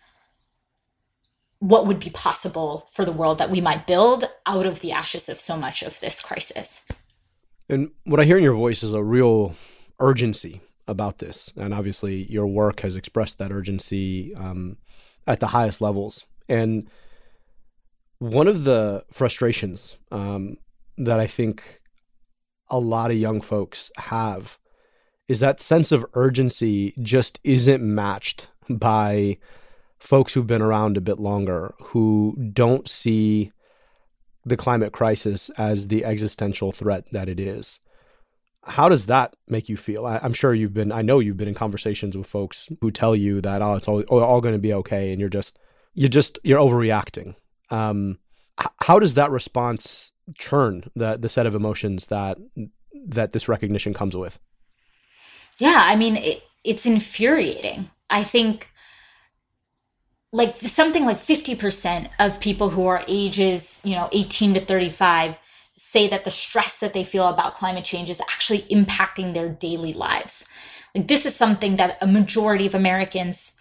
what 1.59 1.87
would 1.87 1.99
be 1.99 2.09
possible 2.09 2.87
for 2.91 3.05
the 3.05 3.11
world 3.11 3.37
that 3.39 3.49
we 3.49 3.61
might 3.61 3.87
build 3.87 4.25
out 4.45 4.65
of 4.65 4.81
the 4.81 4.91
ashes 4.91 5.29
of 5.29 5.39
so 5.39 5.57
much 5.57 5.81
of 5.81 5.99
this 5.99 6.21
crisis. 6.21 6.85
And 7.69 7.89
what 8.03 8.19
I 8.19 8.25
hear 8.25 8.37
in 8.37 8.43
your 8.43 8.53
voice 8.53 8.83
is 8.83 8.93
a 8.93 9.03
real 9.03 9.55
urgency 9.99 10.61
about 10.87 11.17
this. 11.17 11.51
And 11.55 11.73
obviously, 11.73 12.23
your 12.31 12.47
work 12.47 12.81
has 12.81 12.95
expressed 12.95 13.39
that 13.39 13.51
urgency 13.51 14.33
um, 14.35 14.77
at 15.25 15.39
the 15.39 15.47
highest 15.47 15.81
levels. 15.81 16.25
And 16.47 16.89
one 18.19 18.47
of 18.47 18.63
the 18.63 19.03
frustrations 19.11 19.97
um, 20.11 20.57
that 20.97 21.19
I 21.19 21.27
think 21.27 21.81
a 22.69 22.79
lot 22.79 23.11
of 23.11 23.17
young 23.17 23.41
folks 23.41 23.91
have 23.97 24.57
is 25.27 25.39
that 25.39 25.59
sense 25.59 25.91
of 25.91 26.05
urgency 26.13 26.93
just 27.01 27.39
isn't 27.43 27.83
matched 27.83 28.47
by 28.69 29.37
folks 29.99 30.33
who've 30.33 30.47
been 30.47 30.61
around 30.61 30.95
a 30.95 31.01
bit 31.01 31.19
longer 31.19 31.73
who 31.81 32.35
don't 32.53 32.87
see 32.87 33.51
the 34.45 34.57
climate 34.57 34.93
crisis 34.93 35.49
as 35.57 35.89
the 35.89 36.05
existential 36.05 36.71
threat 36.71 37.11
that 37.11 37.27
it 37.27 37.39
is. 37.39 37.79
How 38.63 38.89
does 38.89 39.05
that 39.05 39.35
make 39.47 39.69
you 39.69 39.77
feel? 39.77 40.05
I, 40.05 40.19
am 40.23 40.33
sure 40.33 40.53
you've 40.53 40.73
been, 40.73 40.91
I 40.91 41.01
know 41.01 41.19
you've 41.19 41.37
been 41.37 41.47
in 41.47 41.53
conversations 41.53 42.17
with 42.17 42.27
folks 42.27 42.69
who 42.81 42.91
tell 42.91 43.15
you 43.15 43.41
that, 43.41 43.61
oh, 43.61 43.75
it's 43.75 43.87
all, 43.87 44.01
all 44.03 44.41
going 44.41 44.55
to 44.55 44.59
be 44.59 44.73
okay. 44.73 45.11
And 45.11 45.19
you're 45.19 45.29
just, 45.29 45.57
you're 45.93 46.09
just, 46.09 46.39
you're 46.43 46.59
overreacting. 46.59 47.35
Um, 47.69 48.19
how 48.81 48.99
does 48.99 49.13
that 49.13 49.31
response 49.31 50.11
churn 50.35 50.89
the, 50.95 51.17
the 51.17 51.29
set 51.29 51.45
of 51.45 51.55
emotions 51.55 52.07
that, 52.07 52.37
that 52.93 53.31
this 53.31 53.47
recognition 53.47 53.93
comes 53.93 54.15
with? 54.15 54.39
Yeah. 55.57 55.81
I 55.83 55.95
mean, 55.95 56.17
it, 56.17 56.43
it's 56.63 56.85
infuriating. 56.85 57.89
I 58.09 58.23
think 58.23 58.69
like 60.31 60.57
something 60.57 61.05
like 61.05 61.17
50% 61.17 62.09
of 62.19 62.39
people 62.39 62.69
who 62.69 62.85
are 62.87 63.01
ages, 63.07 63.81
you 63.83 63.95
know, 63.95 64.09
18 64.11 64.55
to 64.55 64.59
35 64.59 65.35
say 65.77 66.07
that 66.07 66.25
the 66.25 66.31
stress 66.31 66.79
that 66.79 66.93
they 66.93 67.03
feel 67.03 67.27
about 67.27 67.55
climate 67.55 67.85
change 67.85 68.09
is 68.09 68.21
actually 68.21 68.63
impacting 68.63 69.33
their 69.33 69.47
daily 69.47 69.93
lives. 69.93 70.45
Like 70.93 71.07
this 71.07 71.25
is 71.25 71.35
something 71.35 71.75
that 71.77 71.97
a 72.01 72.07
majority 72.07 72.65
of 72.65 72.75
Americans 72.75 73.57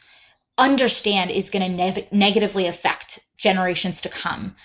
understand 0.59 1.31
is 1.31 1.51
going 1.51 1.71
to 1.71 1.77
ne- 1.77 2.09
negatively 2.11 2.67
affect 2.67 3.21
generations 3.37 4.01
to 4.01 4.09
come. 4.09 4.57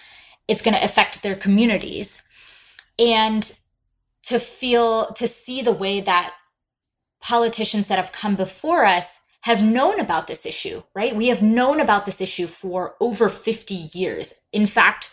It's 0.47 0.61
going 0.61 0.75
to 0.75 0.83
affect 0.83 1.21
their 1.21 1.35
communities. 1.35 2.23
And 2.99 3.51
to 4.23 4.39
feel 4.39 5.13
to 5.13 5.27
see 5.27 5.61
the 5.61 5.71
way 5.71 6.01
that 6.01 6.33
politicians 7.21 7.87
that 7.87 7.97
have 7.97 8.11
come 8.11 8.35
before 8.35 8.85
us 8.85 9.19
have 9.43 9.63
known 9.63 9.99
about 9.99 10.27
this 10.27 10.45
issue, 10.45 10.83
right? 10.93 11.15
We 11.15 11.27
have 11.27 11.41
known 11.41 11.79
about 11.79 12.05
this 12.05 12.21
issue 12.21 12.47
for 12.47 12.95
over 12.99 13.27
50 13.29 13.73
years. 13.73 14.33
In 14.51 14.67
fact, 14.67 15.09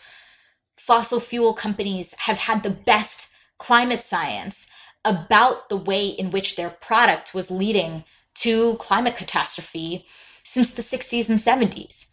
fossil 0.77 1.19
fuel 1.19 1.53
companies 1.53 2.13
have 2.17 2.37
had 2.37 2.61
the 2.61 2.69
best 2.69 3.29
climate 3.57 4.01
science 4.01 4.69
about 5.03 5.69
the 5.69 5.77
way 5.77 6.07
in 6.07 6.29
which 6.31 6.55
their 6.55 6.69
product 6.69 7.33
was 7.33 7.49
leading 7.49 8.03
to 8.35 8.75
climate 8.75 9.15
catastrophe 9.15 10.05
since 10.43 10.71
the 10.71 10.81
60s 10.81 11.29
and 11.29 11.39
70s. 11.39 12.07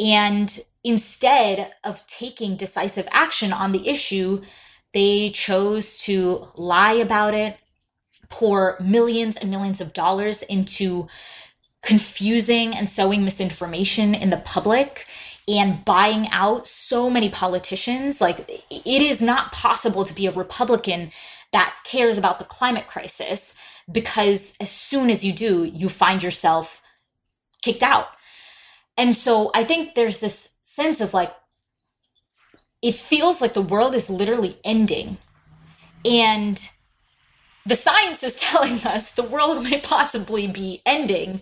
And 0.00 0.58
instead 0.84 1.72
of 1.84 2.06
taking 2.06 2.56
decisive 2.56 3.08
action 3.10 3.52
on 3.52 3.72
the 3.72 3.88
issue, 3.88 4.42
they 4.94 5.30
chose 5.30 5.98
to 6.00 6.48
lie 6.56 6.92
about 6.94 7.34
it, 7.34 7.58
pour 8.30 8.76
millions 8.80 9.36
and 9.36 9.50
millions 9.50 9.80
of 9.80 9.92
dollars 9.92 10.42
into 10.42 11.08
confusing 11.82 12.74
and 12.74 12.88
sowing 12.88 13.24
misinformation 13.24 14.14
in 14.14 14.30
the 14.30 14.38
public 14.38 15.06
and 15.48 15.84
buying 15.84 16.28
out 16.30 16.66
so 16.66 17.08
many 17.08 17.30
politicians. 17.30 18.20
Like, 18.20 18.40
it 18.70 19.02
is 19.02 19.22
not 19.22 19.52
possible 19.52 20.04
to 20.04 20.14
be 20.14 20.26
a 20.26 20.32
Republican 20.32 21.10
that 21.52 21.74
cares 21.84 22.18
about 22.18 22.38
the 22.38 22.44
climate 22.44 22.86
crisis 22.86 23.54
because 23.90 24.54
as 24.60 24.70
soon 24.70 25.10
as 25.10 25.24
you 25.24 25.32
do, 25.32 25.64
you 25.64 25.88
find 25.88 26.22
yourself 26.22 26.82
kicked 27.62 27.82
out. 27.82 28.08
And 28.98 29.14
so 29.14 29.52
I 29.54 29.62
think 29.62 29.94
there's 29.94 30.18
this 30.18 30.56
sense 30.62 31.00
of 31.00 31.14
like, 31.14 31.32
it 32.82 32.94
feels 32.96 33.40
like 33.40 33.54
the 33.54 33.62
world 33.62 33.94
is 33.94 34.10
literally 34.10 34.58
ending. 34.64 35.16
And 36.04 36.68
the 37.64 37.76
science 37.76 38.22
is 38.24 38.34
telling 38.36 38.84
us 38.84 39.12
the 39.12 39.22
world 39.22 39.62
may 39.70 39.80
possibly 39.80 40.48
be 40.48 40.82
ending. 40.84 41.40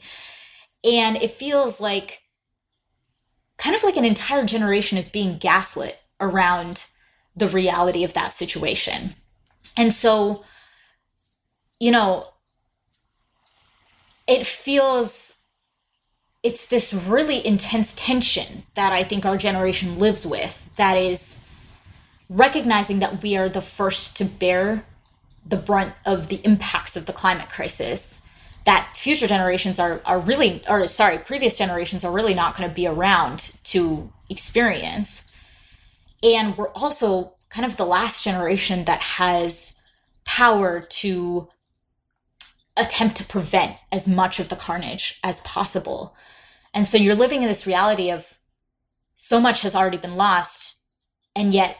And 0.84 1.16
it 1.16 1.32
feels 1.32 1.80
like 1.80 2.20
kind 3.56 3.74
of 3.74 3.82
like 3.82 3.96
an 3.96 4.04
entire 4.04 4.44
generation 4.44 4.98
is 4.98 5.08
being 5.08 5.38
gaslit 5.38 5.98
around 6.20 6.84
the 7.34 7.48
reality 7.48 8.04
of 8.04 8.12
that 8.14 8.34
situation. 8.34 9.10
And 9.78 9.92
so, 9.94 10.44
you 11.80 11.90
know, 11.90 12.26
it 14.26 14.46
feels 14.46 15.35
it's 16.46 16.68
this 16.68 16.94
really 16.94 17.44
intense 17.44 17.92
tension 17.96 18.62
that 18.74 18.92
I 18.92 19.02
think 19.02 19.26
our 19.26 19.36
generation 19.36 19.98
lives 19.98 20.24
with 20.24 20.64
that 20.76 20.96
is 20.96 21.44
recognizing 22.28 23.00
that 23.00 23.20
we 23.20 23.36
are 23.36 23.48
the 23.48 23.60
first 23.60 24.16
to 24.18 24.24
bear 24.24 24.86
the 25.44 25.56
brunt 25.56 25.92
of 26.04 26.28
the 26.28 26.40
impacts 26.44 26.94
of 26.94 27.06
the 27.06 27.12
climate 27.12 27.48
crisis 27.48 28.22
that 28.64 28.96
future 28.96 29.26
generations 29.26 29.80
are 29.80 30.00
are 30.04 30.20
really 30.20 30.62
or 30.68 30.86
sorry 30.86 31.18
previous 31.18 31.58
generations 31.58 32.04
are 32.04 32.12
really 32.12 32.34
not 32.34 32.56
going 32.56 32.68
to 32.68 32.74
be 32.74 32.86
around 32.86 33.50
to 33.64 34.08
experience. 34.30 35.28
And 36.22 36.56
we're 36.56 36.70
also 36.74 37.32
kind 37.48 37.66
of 37.66 37.76
the 37.76 37.86
last 37.86 38.22
generation 38.22 38.84
that 38.84 39.00
has 39.00 39.80
power 40.24 40.80
to 41.02 41.48
attempt 42.76 43.16
to 43.16 43.24
prevent 43.24 43.76
as 43.90 44.06
much 44.06 44.38
of 44.38 44.48
the 44.48 44.56
carnage 44.56 45.18
as 45.24 45.40
possible 45.40 46.14
and 46.76 46.86
so 46.86 46.98
you're 46.98 47.14
living 47.14 47.42
in 47.42 47.48
this 47.48 47.66
reality 47.66 48.10
of 48.10 48.38
so 49.14 49.40
much 49.40 49.62
has 49.62 49.74
already 49.74 49.96
been 49.96 50.14
lost 50.14 50.78
and 51.34 51.54
yet 51.54 51.78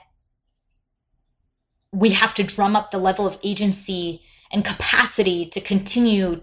we 1.93 2.11
have 2.11 2.33
to 2.35 2.43
drum 2.43 2.75
up 2.75 2.91
the 2.91 2.99
level 2.99 3.27
of 3.27 3.39
agency 3.45 4.23
and 4.51 4.65
capacity 4.65 5.45
to 5.47 5.61
continue 5.61 6.41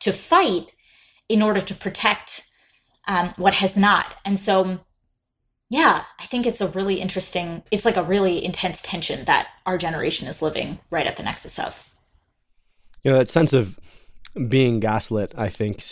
to 0.00 0.10
fight 0.10 0.72
in 1.28 1.42
order 1.42 1.60
to 1.60 1.74
protect 1.74 2.50
um, 3.08 3.34
what 3.36 3.54
has 3.54 3.76
not. 3.76 4.06
And 4.24 4.38
so, 4.38 4.80
yeah, 5.70 6.04
I 6.18 6.24
think 6.24 6.46
it's 6.46 6.60
a 6.60 6.68
really 6.68 7.00
interesting, 7.00 7.62
it's 7.70 7.84
like 7.84 7.96
a 7.96 8.02
really 8.02 8.42
intense 8.44 8.80
tension 8.82 9.24
that 9.26 9.48
our 9.66 9.76
generation 9.76 10.28
is 10.28 10.40
living 10.42 10.78
right 10.90 11.06
at 11.06 11.16
the 11.16 11.22
nexus 11.22 11.58
of. 11.58 11.92
You 13.04 13.12
know, 13.12 13.18
that 13.18 13.28
sense 13.28 13.52
of 13.52 13.78
being 14.48 14.80
gaslit, 14.80 15.32
I 15.36 15.48
think, 15.48 15.82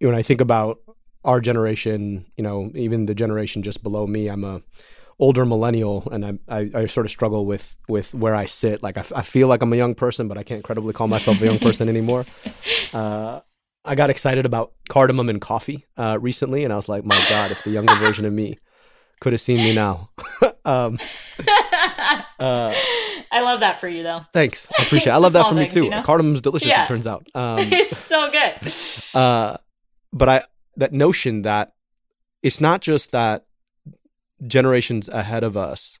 when 0.00 0.14
I 0.14 0.22
think 0.22 0.40
about 0.40 0.80
our 1.24 1.40
generation, 1.40 2.26
you 2.36 2.44
know, 2.44 2.70
even 2.74 3.06
the 3.06 3.14
generation 3.14 3.62
just 3.62 3.82
below 3.82 4.06
me, 4.06 4.28
I'm 4.28 4.44
a 4.44 4.62
older 5.18 5.44
millennial 5.46 6.06
and 6.12 6.26
I, 6.26 6.38
I, 6.48 6.70
I, 6.74 6.86
sort 6.86 7.06
of 7.06 7.10
struggle 7.10 7.46
with 7.46 7.74
with 7.88 8.12
where 8.14 8.34
I 8.34 8.44
sit. 8.44 8.82
Like 8.82 8.98
I, 8.98 9.04
I 9.14 9.22
feel 9.22 9.48
like 9.48 9.62
I'm 9.62 9.72
a 9.72 9.76
young 9.76 9.94
person, 9.94 10.28
but 10.28 10.36
I 10.36 10.42
can't 10.42 10.62
credibly 10.62 10.92
call 10.92 11.08
myself 11.08 11.40
a 11.40 11.46
young 11.46 11.58
person 11.58 11.88
anymore. 11.88 12.24
Uh, 12.92 13.40
I 13.84 13.94
got 13.94 14.10
excited 14.10 14.46
about 14.46 14.72
cardamom 14.88 15.28
and 15.28 15.40
coffee 15.40 15.84
uh, 15.96 16.18
recently, 16.20 16.64
and 16.64 16.72
I 16.72 16.76
was 16.76 16.88
like, 16.88 17.04
my 17.04 17.20
God, 17.28 17.50
if 17.50 17.62
the 17.62 17.70
younger 17.70 17.94
version 17.98 18.24
of 18.24 18.32
me 18.32 18.58
could 19.20 19.32
have 19.32 19.40
seen 19.40 19.58
me 19.58 19.74
now. 19.74 20.10
um, 20.64 20.98
uh, 22.38 22.72
I 23.30 23.40
love 23.40 23.60
that 23.60 23.78
for 23.80 23.88
you, 23.88 24.02
though. 24.02 24.22
Thanks, 24.32 24.68
I 24.78 24.82
appreciate. 24.82 25.12
it. 25.12 25.14
I 25.14 25.18
love 25.18 25.32
that 25.34 25.48
for 25.48 25.54
things, 25.54 25.74
me 25.74 25.80
too. 25.80 25.84
You 25.84 25.90
know? 25.90 26.02
Cardamom's 26.02 26.40
delicious. 26.40 26.68
Yeah. 26.68 26.84
It 26.84 26.86
turns 26.86 27.06
out. 27.06 27.26
Um, 27.34 27.58
it's 27.60 27.98
so 27.98 28.30
good. 28.30 29.18
Uh, 29.18 29.56
but 30.12 30.28
I 30.28 30.42
that 30.76 30.92
notion 30.92 31.42
that 31.42 31.74
it's 32.42 32.60
not 32.60 32.80
just 32.80 33.12
that 33.12 33.46
generations 34.46 35.08
ahead 35.08 35.42
of 35.42 35.56
us 35.56 35.98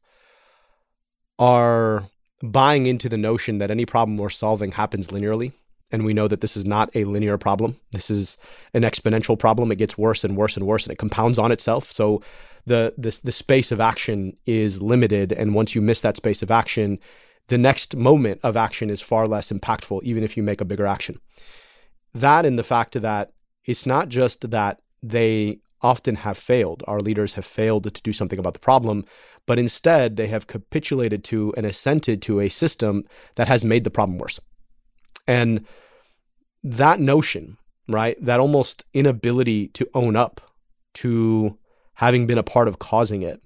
are 1.38 2.08
buying 2.42 2.86
into 2.86 3.08
the 3.08 3.16
notion 3.16 3.58
that 3.58 3.70
any 3.70 3.86
problem 3.86 4.18
we're 4.18 4.30
solving 4.30 4.72
happens 4.72 5.08
linearly 5.08 5.52
and 5.92 6.04
we 6.04 6.14
know 6.14 6.28
that 6.28 6.40
this 6.40 6.56
is 6.56 6.64
not 6.64 6.90
a 6.94 7.04
linear 7.04 7.38
problem. 7.38 7.78
This 7.92 8.10
is 8.10 8.36
an 8.74 8.82
exponential 8.82 9.38
problem. 9.38 9.70
It 9.70 9.78
gets 9.78 9.96
worse 9.96 10.24
and 10.24 10.36
worse 10.36 10.56
and 10.56 10.66
worse, 10.66 10.84
and 10.84 10.92
it 10.92 10.98
compounds 10.98 11.38
on 11.38 11.52
itself. 11.52 11.90
So 11.92 12.22
the 12.66 12.94
the, 12.98 13.18
the 13.22 13.32
space 13.32 13.70
of 13.70 13.80
action 13.80 14.36
is 14.46 14.82
limited, 14.82 15.32
and 15.32 15.54
once 15.54 15.74
you 15.74 15.80
miss 15.80 16.00
that 16.00 16.16
space 16.16 16.42
of 16.42 16.50
action, 16.50 16.98
the 17.48 17.58
next 17.58 17.96
moment 17.96 18.40
of 18.42 18.56
action 18.56 18.90
is 18.90 19.00
far 19.00 19.28
less 19.28 19.52
impactful, 19.52 20.02
even 20.02 20.24
if 20.24 20.36
you 20.36 20.42
make 20.42 20.60
a 20.60 20.64
bigger 20.64 20.86
action. 20.86 21.20
That 22.12 22.44
and 22.44 22.58
the 22.58 22.64
fact 22.64 23.00
that 23.00 23.32
it's 23.66 23.84
not 23.86 24.08
just 24.08 24.50
that 24.50 24.80
they 25.02 25.60
often 25.82 26.16
have 26.16 26.38
failed, 26.38 26.82
our 26.86 27.00
leaders 27.00 27.34
have 27.34 27.44
failed 27.44 27.84
to 27.84 28.02
do 28.02 28.12
something 28.12 28.38
about 28.38 28.54
the 28.54 28.58
problem, 28.58 29.04
but 29.44 29.58
instead 29.58 30.16
they 30.16 30.26
have 30.28 30.46
capitulated 30.46 31.22
to 31.24 31.52
and 31.56 31.66
assented 31.66 32.22
to 32.22 32.40
a 32.40 32.48
system 32.48 33.04
that 33.34 33.48
has 33.48 33.64
made 33.64 33.84
the 33.84 33.90
problem 33.90 34.18
worse. 34.18 34.40
And 35.26 35.64
that 36.62 36.98
notion, 36.98 37.58
right, 37.88 38.16
that 38.24 38.40
almost 38.40 38.84
inability 38.94 39.68
to 39.68 39.88
own 39.94 40.16
up 40.16 40.40
to 40.94 41.58
having 41.94 42.26
been 42.26 42.38
a 42.38 42.42
part 42.42 42.68
of 42.68 42.78
causing 42.78 43.22
it, 43.22 43.42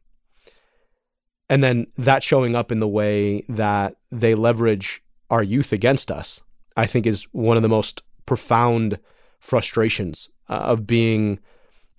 and 1.48 1.64
then 1.64 1.86
that 1.98 2.22
showing 2.22 2.54
up 2.54 2.70
in 2.70 2.78
the 2.78 2.88
way 2.88 3.42
that 3.48 3.96
they 4.12 4.36
leverage 4.36 5.02
our 5.30 5.42
youth 5.42 5.72
against 5.72 6.10
us, 6.10 6.40
I 6.76 6.86
think 6.86 7.06
is 7.06 7.24
one 7.32 7.56
of 7.56 7.64
the 7.64 7.68
most 7.68 8.02
profound 8.24 8.98
frustrations 9.40 10.28
uh, 10.49 10.54
of 10.54 10.87
being 10.87 11.40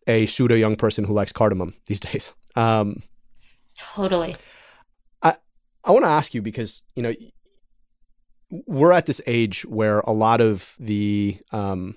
a 0.07 0.25
pseudo 0.25 0.55
young 0.55 0.75
person 0.75 1.03
who 1.03 1.13
likes 1.13 1.31
cardamom 1.31 1.73
these 1.87 1.99
days. 2.11 2.33
Um, 2.55 3.03
totally. 3.75 4.35
I 5.21 5.35
I 5.83 5.91
want 5.91 6.05
to 6.05 6.09
ask 6.09 6.33
you 6.33 6.41
because 6.41 6.81
you 6.95 7.03
know 7.03 7.13
we're 8.67 8.91
at 8.91 9.05
this 9.05 9.21
age 9.25 9.65
where 9.65 9.99
a 9.99 10.11
lot 10.11 10.41
of 10.41 10.75
the 10.79 11.37
um, 11.51 11.95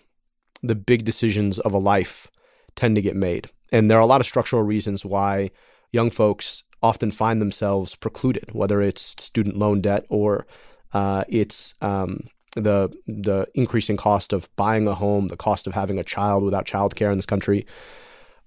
the 0.63 0.75
big 0.75 1.05
decisions 1.05 1.59
of 1.59 1.73
a 1.73 1.79
life 1.79 2.31
tend 2.77 2.97
to 2.97 3.03
get 3.03 3.17
made, 3.17 3.51
and 3.73 3.91
there 3.91 3.99
are 3.99 4.03
a 4.03 4.07
lot 4.07 4.21
of 4.21 4.27
structural 4.27 4.63
reasons 4.63 5.05
why 5.05 5.51
young 5.91 6.11
folks 6.11 6.63
often 6.83 7.11
find 7.11 7.41
themselves 7.41 7.95
precluded, 7.95 8.53
whether 8.53 8.83
it's 8.83 9.15
student 9.23 9.57
loan 9.57 9.81
debt 9.81 10.05
or 10.09 10.47
uh, 10.93 11.25
it's 11.29 11.75
um, 11.81 12.29
the 12.55 12.91
the 13.07 13.47
increasing 13.55 13.97
cost 13.97 14.33
of 14.33 14.49
buying 14.57 14.87
a 14.87 14.95
home, 14.95 15.29
the 15.29 15.37
cost 15.37 15.67
of 15.67 15.75
having 15.75 15.99
a 15.99 16.05
child 16.05 16.43
without 16.43 16.67
childcare 16.67 17.11
in 17.11 17.19
this 17.19 17.27
country. 17.27 17.67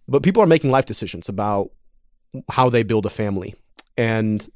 But 0.08 0.24
people 0.24 0.42
are 0.42 0.48
making 0.48 0.72
life 0.72 0.86
decisions 0.86 1.28
about 1.28 1.72
how 2.50 2.70
they 2.70 2.84
build 2.84 3.06
a 3.06 3.10
family, 3.10 3.56
and 3.98 4.50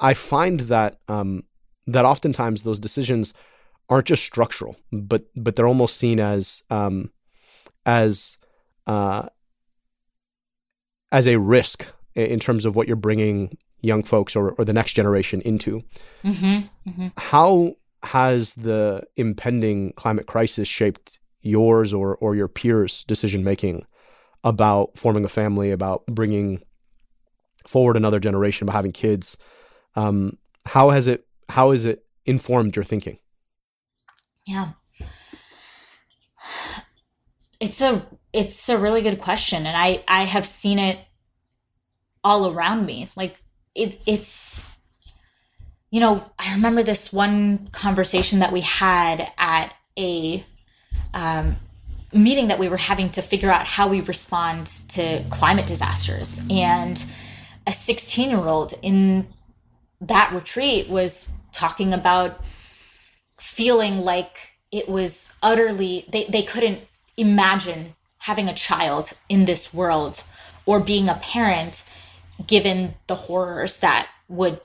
I 0.00 0.14
find 0.14 0.60
that 0.60 0.98
um, 1.08 1.44
that 1.86 2.04
oftentimes 2.04 2.62
those 2.62 2.80
decisions 2.80 3.32
aren't 3.88 4.06
just 4.06 4.24
structural, 4.24 4.76
but 4.92 5.24
but 5.34 5.56
they're 5.56 5.66
almost 5.66 5.96
seen 5.96 6.20
as 6.20 6.62
um, 6.70 7.10
as 7.86 8.38
uh, 8.86 9.28
as 11.10 11.26
a 11.26 11.38
risk 11.38 11.86
in 12.14 12.40
terms 12.40 12.64
of 12.64 12.76
what 12.76 12.86
you're 12.86 12.96
bringing 12.96 13.56
young 13.80 14.02
folks 14.02 14.36
or, 14.36 14.52
or 14.52 14.64
the 14.64 14.72
next 14.72 14.92
generation 14.92 15.40
into. 15.42 15.82
Mm-hmm, 16.24 16.90
mm-hmm. 16.90 17.08
How 17.16 17.74
has 18.04 18.54
the 18.54 19.04
impending 19.16 19.92
climate 19.92 20.26
crisis 20.26 20.68
shaped 20.68 21.18
yours 21.40 21.92
or 21.92 22.16
or 22.16 22.34
your 22.34 22.48
peers' 22.48 23.04
decision 23.04 23.44
making 23.44 23.86
about 24.44 24.96
forming 24.96 25.24
a 25.24 25.28
family, 25.28 25.70
about 25.70 26.04
bringing 26.06 26.62
forward 27.66 27.96
another 27.96 28.18
generation, 28.18 28.64
about 28.64 28.76
having 28.76 28.92
kids? 28.92 29.36
Um, 29.94 30.38
how 30.66 30.90
has 30.90 31.06
it 31.06 31.26
how 31.48 31.70
has 31.70 31.84
it 31.84 32.04
informed 32.26 32.76
your 32.76 32.84
thinking? 32.84 33.18
Yeah. 34.46 34.70
It's 37.60 37.80
a 37.80 38.04
it's 38.32 38.68
a 38.68 38.78
really 38.78 39.02
good 39.02 39.20
question 39.20 39.66
and 39.66 39.76
I 39.76 40.02
I 40.08 40.24
have 40.24 40.46
seen 40.46 40.78
it 40.78 40.98
all 42.24 42.50
around 42.50 42.86
me. 42.86 43.08
Like 43.14 43.36
it 43.74 44.00
it's 44.06 44.64
you 45.92 46.00
know, 46.00 46.24
I 46.38 46.54
remember 46.54 46.82
this 46.82 47.12
one 47.12 47.68
conversation 47.68 48.38
that 48.38 48.50
we 48.50 48.62
had 48.62 49.30
at 49.36 49.74
a 49.98 50.42
um, 51.12 51.56
meeting 52.14 52.48
that 52.48 52.58
we 52.58 52.70
were 52.70 52.78
having 52.78 53.10
to 53.10 53.20
figure 53.20 53.52
out 53.52 53.66
how 53.66 53.88
we 53.88 54.00
respond 54.00 54.68
to 54.88 55.22
climate 55.28 55.66
disasters. 55.66 56.40
And 56.50 57.04
a 57.66 57.72
16 57.72 58.30
year 58.30 58.38
old 58.38 58.72
in 58.80 59.28
that 60.00 60.32
retreat 60.32 60.88
was 60.88 61.30
talking 61.52 61.92
about 61.92 62.42
feeling 63.36 63.98
like 64.00 64.52
it 64.70 64.88
was 64.88 65.34
utterly 65.42 66.06
they, 66.10 66.24
they 66.24 66.42
couldn't 66.42 66.80
imagine 67.18 67.94
having 68.16 68.48
a 68.48 68.54
child 68.54 69.12
in 69.28 69.44
this 69.44 69.74
world 69.74 70.24
or 70.64 70.80
being 70.80 71.10
a 71.10 71.14
parent 71.16 71.84
given 72.46 72.94
the 73.08 73.14
horrors 73.14 73.76
that 73.78 74.08
would 74.28 74.58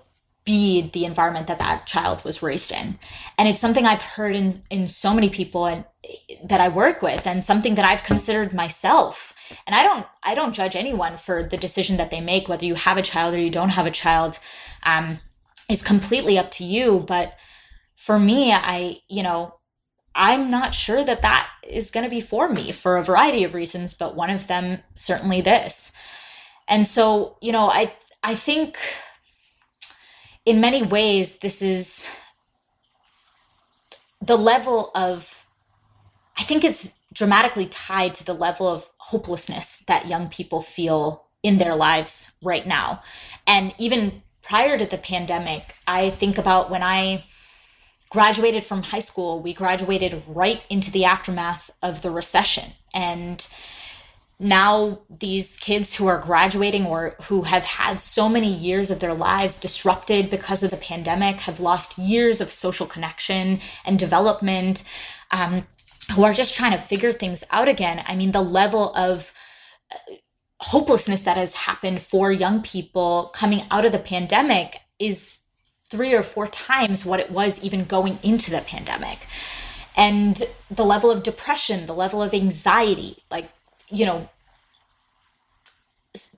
be 0.47 0.89
the 0.93 1.05
environment 1.05 1.47
that 1.47 1.60
that 1.60 1.86
child 1.86 2.23
was 2.23 2.41
raised 2.41 2.71
in 2.71 2.97
and 3.38 3.47
it's 3.47 3.60
something 3.60 3.86
i've 3.86 4.01
heard 4.01 4.36
in 4.36 4.63
in 4.71 4.88
so 4.88 5.13
many 5.13 5.29
people 5.29 5.67
and 5.67 5.86
that 6.45 6.62
i 6.62 6.69
work 6.69 7.01
with 7.03 7.27
and 7.27 7.43
something 7.43 7.75
that 7.75 7.86
i've 7.86 8.03
considered 8.03 8.53
myself 8.53 9.36
and 9.67 9.75
i 9.75 9.83
don't 9.83 10.05
i 10.23 10.33
don't 10.33 10.53
judge 10.53 10.75
anyone 10.75 11.17
for 11.17 11.43
the 11.43 11.57
decision 11.57 11.97
that 11.97 12.12
they 12.12 12.21
make 12.21 12.47
whether 12.47 12.65
you 12.65 12.75
have 12.75 12.97
a 12.97 13.10
child 13.12 13.33
or 13.36 13.39
you 13.39 13.51
don't 13.51 13.77
have 13.77 13.86
a 13.86 13.91
child 13.91 14.39
um, 14.83 15.19
is 15.69 15.83
completely 15.83 16.38
up 16.38 16.51
to 16.51 16.63
you. 16.63 16.99
But 17.07 17.38
for 17.95 18.17
me, 18.17 18.51
I, 18.53 18.99
you 19.10 19.23
know, 19.23 19.55
I'm 20.15 20.49
not 20.49 20.73
sure 20.73 21.03
that 21.03 21.21
that 21.21 21.49
is 21.67 21.91
going 21.91 22.03
to 22.05 22.10
be 22.10 22.21
for 22.21 22.49
me 22.49 22.71
for 22.71 22.97
a 22.97 23.03
variety 23.03 23.43
of 23.43 23.53
reasons, 23.53 23.93
but 23.93 24.15
one 24.15 24.29
of 24.29 24.47
them 24.47 24.79
certainly 24.95 25.41
this. 25.41 25.91
And 26.67 26.88
so, 26.88 27.38
you 27.41 27.51
know, 27.51 27.69
I 27.69 27.93
I 28.23 28.36
think 28.36 28.77
in 30.47 30.62
many 30.62 30.81
ways 30.81 31.39
this 31.39 31.62
is 31.62 32.10
the 34.21 34.38
level 34.38 34.91
of 34.95 35.45
I 36.39 36.43
think 36.43 36.63
it's 36.63 36.97
dramatically 37.13 37.65
tied 37.65 38.15
to 38.15 38.23
the 38.23 38.33
level 38.33 38.67
of 38.69 38.88
hopelessness 38.97 39.83
that 39.88 40.07
young 40.07 40.29
people 40.29 40.62
feel 40.62 41.25
in 41.43 41.57
their 41.57 41.75
lives 41.75 42.31
right 42.41 42.65
now. 42.65 43.01
And 43.45 43.73
even 43.77 44.21
prior 44.41 44.77
to 44.77 44.86
the 44.86 44.97
pandemic, 44.97 45.75
I 45.88 46.12
think 46.12 46.38
about 46.38 46.69
when 46.69 46.83
I 46.83 47.25
graduated 48.12 48.63
from 48.63 48.83
high 48.83 48.99
school, 48.99 49.41
we 49.41 49.53
graduated 49.53 50.21
right 50.27 50.63
into 50.69 50.91
the 50.91 51.05
aftermath 51.05 51.71
of 51.81 52.03
the 52.03 52.12
recession. 52.12 52.71
And 52.93 53.45
now 54.39 55.00
these 55.10 55.58
kids 55.58 55.95
who 55.95 56.08
are 56.08 56.19
graduating 56.19 56.86
or 56.86 57.15
who 57.23 57.41
have 57.41 57.65
had 57.65 58.00
so 58.00 58.30
many 58.30 58.54
years 58.54 58.91
of 58.91 59.00
their 59.00 59.13
lives 59.13 59.58
disrupted 59.58 60.30
because 60.30 60.62
of 60.62 60.71
the 60.71 60.78
pandemic 60.78 61.38
have 61.41 61.60
lost 61.60 61.97
years 61.97 62.39
of 62.39 62.52
social 62.52 62.86
connection 62.86 63.60
and 63.86 63.97
development 63.97 64.84
um, 65.32 65.65
who 66.13 66.23
are 66.23 66.34
just 66.34 66.56
trying 66.56 66.71
to 66.71 66.78
figure 66.78 67.12
things 67.12 67.43
out 67.52 67.67
again 67.67 68.04
i 68.08 68.15
mean 68.15 68.32
the 68.32 68.41
level 68.41 68.95
of 68.95 69.34
hopelessness 70.60 71.21
that 71.21 71.38
has 71.38 71.54
happened 71.54 72.02
for 72.02 72.32
young 72.32 72.62
people 72.62 73.32
coming 73.34 73.62
out 73.71 73.86
of 73.86 73.91
the 73.91 74.00
pandemic 74.00 74.82
is 75.00 75.39
three 75.84 76.13
or 76.13 76.23
four 76.23 76.47
times 76.47 77.06
what 77.06 77.19
it 77.19 77.32
was 77.32 77.63
even 77.63 77.86
going 77.86 78.19
into 78.23 78.52
the 78.52 78.62
pandemic. 78.62 79.28
And 79.95 80.41
the 80.69 80.86
level 80.86 81.10
of 81.10 81.23
depression, 81.23 81.86
the 81.86 81.93
level 81.93 82.21
of 82.21 82.34
anxiety, 82.34 83.23
like, 83.32 83.50
you 83.89 84.06
know, 84.06 84.30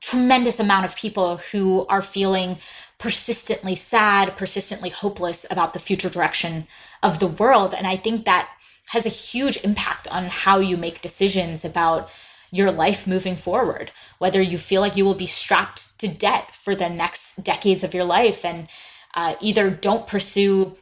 tremendous 0.01 0.59
amount 0.59 0.85
of 0.85 0.95
people 0.95 1.37
who 1.51 1.85
are 1.87 2.01
feeling 2.01 2.57
persistently 2.97 3.75
sad, 3.75 4.35
persistently 4.35 4.89
hopeless 4.89 5.45
about 5.49 5.73
the 5.73 5.79
future 5.79 6.09
direction 6.09 6.67
of 7.01 7.19
the 7.19 7.27
world. 7.27 7.73
And 7.73 7.87
I 7.87 7.95
think 7.95 8.25
that 8.25 8.49
has 8.87 9.05
a 9.05 9.09
huge 9.09 9.63
impact 9.63 10.07
on 10.09 10.25
how 10.25 10.59
you 10.59 10.75
make 10.75 11.01
decisions 11.01 11.63
about 11.63 12.09
your 12.51 12.71
life 12.71 13.05
moving 13.07 13.35
forward, 13.35 13.91
whether 14.17 14.41
you 14.41 14.57
feel 14.57 14.81
like 14.81 14.97
you 14.97 15.05
will 15.05 15.13
be 15.13 15.27
strapped 15.27 15.97
to 15.99 16.07
debt 16.07 16.55
for 16.55 16.75
the 16.75 16.89
next 16.89 17.43
decades 17.43 17.83
of 17.83 17.93
your 17.93 18.03
life 18.03 18.43
and 18.43 18.67
uh, 19.13 19.35
either 19.39 19.69
don't 19.69 20.07
pursue 20.07 20.75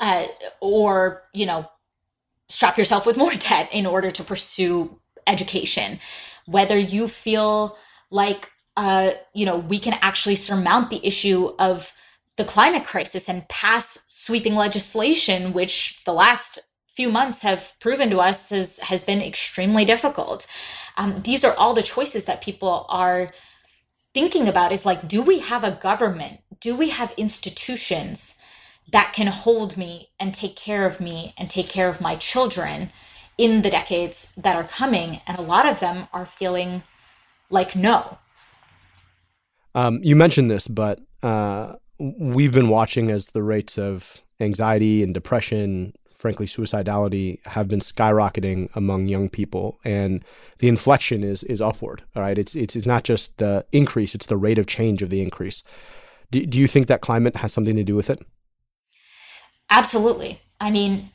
uh, 0.00 0.26
or, 0.60 1.22
you 1.32 1.46
know, 1.46 1.68
strap 2.48 2.76
yourself 2.76 3.06
with 3.06 3.16
more 3.16 3.32
debt 3.38 3.68
in 3.72 3.86
order 3.86 4.10
to 4.10 4.22
pursue 4.22 4.98
education, 5.26 5.98
whether 6.46 6.78
you 6.78 7.08
feel 7.08 7.76
like 8.10 8.50
uh, 8.76 9.12
you 9.34 9.44
know 9.44 9.56
we 9.56 9.78
can 9.78 9.98
actually 10.00 10.34
surmount 10.34 10.90
the 10.90 11.04
issue 11.06 11.54
of 11.58 11.92
the 12.36 12.44
climate 12.44 12.84
crisis 12.84 13.28
and 13.28 13.48
pass 13.48 14.04
sweeping 14.08 14.54
legislation, 14.54 15.52
which 15.52 16.02
the 16.04 16.12
last 16.12 16.58
few 16.88 17.10
months 17.10 17.42
have 17.42 17.72
proven 17.80 18.10
to 18.10 18.20
us 18.20 18.50
has, 18.50 18.78
has 18.78 19.02
been 19.02 19.20
extremely 19.20 19.84
difficult. 19.84 20.46
Um, 20.96 21.20
these 21.22 21.44
are 21.44 21.54
all 21.54 21.74
the 21.74 21.82
choices 21.82 22.24
that 22.24 22.42
people 22.42 22.86
are 22.88 23.32
thinking 24.14 24.46
about 24.46 24.72
is 24.72 24.84
like, 24.84 25.08
do 25.08 25.22
we 25.22 25.38
have 25.38 25.64
a 25.64 25.70
government? 25.70 26.40
Do 26.60 26.76
we 26.76 26.90
have 26.90 27.14
institutions 27.16 28.40
that 28.90 29.14
can 29.14 29.26
hold 29.26 29.76
me 29.76 30.10
and 30.20 30.34
take 30.34 30.54
care 30.54 30.86
of 30.86 31.00
me 31.00 31.34
and 31.38 31.48
take 31.48 31.68
care 31.68 31.88
of 31.88 32.00
my 32.00 32.16
children 32.16 32.90
in 33.38 33.62
the 33.62 33.70
decades 33.70 34.32
that 34.36 34.56
are 34.56 34.64
coming? 34.64 35.20
And 35.26 35.38
a 35.38 35.42
lot 35.42 35.66
of 35.66 35.80
them 35.80 36.08
are 36.12 36.26
feeling 36.26 36.82
like 37.50 37.76
no. 37.76 38.18
Um, 39.74 40.00
you 40.02 40.16
mentioned 40.16 40.50
this, 40.50 40.68
but 40.68 41.00
uh, 41.22 41.74
we've 41.98 42.52
been 42.52 42.68
watching 42.68 43.10
as 43.10 43.28
the 43.28 43.42
rates 43.42 43.78
of 43.78 44.22
anxiety 44.40 45.02
and 45.02 45.14
depression, 45.14 45.92
frankly, 46.14 46.46
suicidality, 46.46 47.44
have 47.46 47.68
been 47.68 47.80
skyrocketing 47.80 48.68
among 48.74 49.08
young 49.08 49.28
people, 49.28 49.78
and 49.84 50.24
the 50.58 50.68
inflection 50.68 51.22
is 51.22 51.42
is 51.44 51.62
upward. 51.62 52.02
All 52.14 52.22
right, 52.22 52.36
it's 52.36 52.54
it's, 52.54 52.76
it's 52.76 52.86
not 52.86 53.04
just 53.04 53.38
the 53.38 53.64
increase; 53.72 54.14
it's 54.14 54.26
the 54.26 54.36
rate 54.36 54.58
of 54.58 54.66
change 54.66 55.02
of 55.02 55.10
the 55.10 55.22
increase. 55.22 55.62
Do, 56.30 56.44
do 56.44 56.58
you 56.58 56.66
think 56.66 56.86
that 56.86 57.00
climate 57.00 57.36
has 57.36 57.52
something 57.52 57.76
to 57.76 57.84
do 57.84 57.94
with 57.94 58.10
it? 58.10 58.20
Absolutely. 59.70 60.40
I 60.60 60.70
mean, 60.70 61.10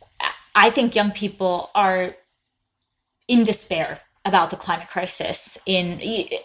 I 0.57 0.71
think 0.71 0.95
young 0.95 1.11
people 1.11 1.69
are 1.75 2.15
in 3.27 3.43
despair 3.43 3.99
about 4.25 4.49
the 4.49 4.55
climate 4.55 4.87
crisis. 4.87 5.55
In 5.67 6.01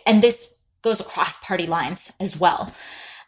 and 0.07 0.23
this 0.23 0.53
goes 0.83 1.01
across 1.01 1.37
party 1.39 1.67
lines 1.67 2.13
as 2.21 2.37
well. 2.37 2.71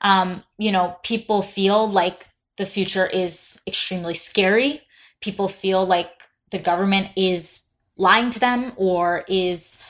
Um, 0.02 0.44
you 0.58 0.70
know, 0.70 0.98
people 1.02 1.40
feel 1.40 1.88
like 1.88 2.26
the 2.58 2.66
future 2.66 3.06
is 3.06 3.62
extremely 3.66 4.12
scary. 4.12 4.82
People 5.22 5.48
feel 5.48 5.86
like 5.86 6.10
the 6.50 6.58
government 6.58 7.08
is 7.16 7.62
lying 7.96 8.30
to 8.32 8.38
them 8.38 8.74
or 8.76 9.24
is 9.26 9.82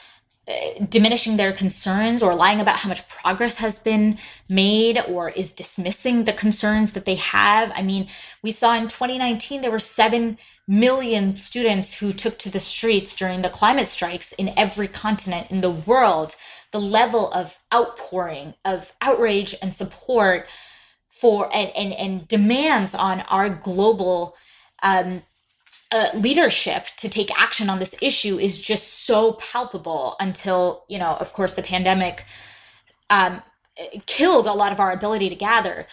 diminishing 0.91 1.37
their 1.37 1.53
concerns 1.53 2.23
or 2.23 2.35
lying 2.35 2.61
about 2.61 2.77
how 2.77 2.89
much 2.89 3.09
progress 3.09 3.57
has 3.57 3.79
been 3.79 4.19
made 4.49 5.01
or 5.09 5.31
is 5.31 5.53
dismissing 5.53 6.25
the 6.25 6.33
concerns 6.35 6.93
that 6.93 7.07
they 7.07 7.15
have. 7.15 7.73
I 7.75 7.83
mean, 7.83 8.09
we 8.43 8.51
saw 8.51 8.77
in 8.77 8.89
2019 8.89 9.63
there 9.63 9.71
were 9.71 9.79
7 9.79 10.37
million 10.69 11.37
students 11.37 11.99
who 11.99 12.13
took 12.13 12.39
to 12.39 12.51
the 12.51 12.61
streets 12.61 13.17
during 13.17 13.41
the 13.41 13.49
climate 13.49 13.89
strikes 13.89 14.33
in 14.33 14.53
every 14.57 14.89
continent 14.89 15.51
in 15.51 15.63
the 15.63 15.71
world. 15.71 16.37
The 16.73 16.81
level 16.81 17.33
of 17.33 17.59
outpouring 17.73 18.55
of 18.65 18.93
outrage 19.01 19.55
and 19.63 19.73
support 19.73 20.47
for 21.09 21.49
and 21.55 21.71
and, 21.71 21.93
and 21.95 22.29
demands 22.29 22.95
on 22.95 23.21
our 23.23 23.49
global 23.49 24.37
um, 24.83 25.23
uh, 25.95 26.11
leadership 26.15 26.87
to 26.97 27.09
take 27.09 27.31
action 27.41 27.71
on 27.71 27.79
this 27.79 27.95
issue 28.03 28.37
is 28.37 28.59
just 28.59 29.07
so 29.07 29.35
palpable 29.35 30.17
until 30.19 30.83
you 30.89 30.99
know 30.99 31.15
of 31.21 31.33
course 31.33 31.55
the 31.55 31.63
pandemic 31.63 32.25
um, 33.11 33.41
killed 34.07 34.49
a 34.49 34.53
lot 34.53 34.73
of 34.73 34.81
our 34.81 34.91
ability 34.91 35.29
to 35.29 35.37
gather. 35.37 35.87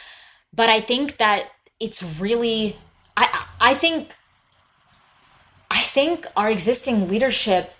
But 0.54 0.70
i 0.70 0.82
think 0.82 1.18
that 1.18 1.52
it's 1.80 2.02
really 2.20 2.76
i 3.16 3.46
i 3.60 3.74
think 3.76 4.10
i 5.70 5.80
think 5.80 6.26
our 6.36 6.50
existing 6.50 7.08
leadership 7.08 7.74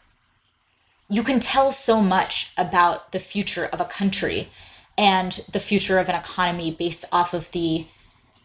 you 1.10 1.24
can 1.24 1.40
tell 1.40 1.72
so 1.72 2.00
much 2.00 2.54
about 2.56 3.12
the 3.14 3.20
future 3.20 3.66
of 3.74 3.82
a 3.82 3.86
country 3.86 4.48
and 4.96 5.42
the 5.52 5.60
future 5.60 5.98
of 5.98 6.08
an 6.08 6.16
economy 6.16 6.70
based 6.70 7.06
off 7.12 7.34
of 7.34 7.52
the 7.52 7.88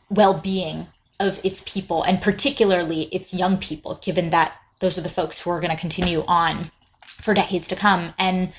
well-being 0.08 0.86
of 1.20 1.40
its 1.44 1.62
people 1.66 2.02
and 2.02 2.20
particularly 2.20 3.02
its 3.04 3.32
young 3.32 3.56
people, 3.56 3.96
given 4.02 4.30
that 4.30 4.54
those 4.80 4.98
are 4.98 5.02
the 5.02 5.08
folks 5.08 5.40
who 5.40 5.50
are 5.50 5.60
going 5.60 5.70
to 5.70 5.80
continue 5.80 6.24
on 6.26 6.70
for 7.06 7.34
decades 7.34 7.68
to 7.68 7.76
come. 7.76 8.12
And 8.18 8.52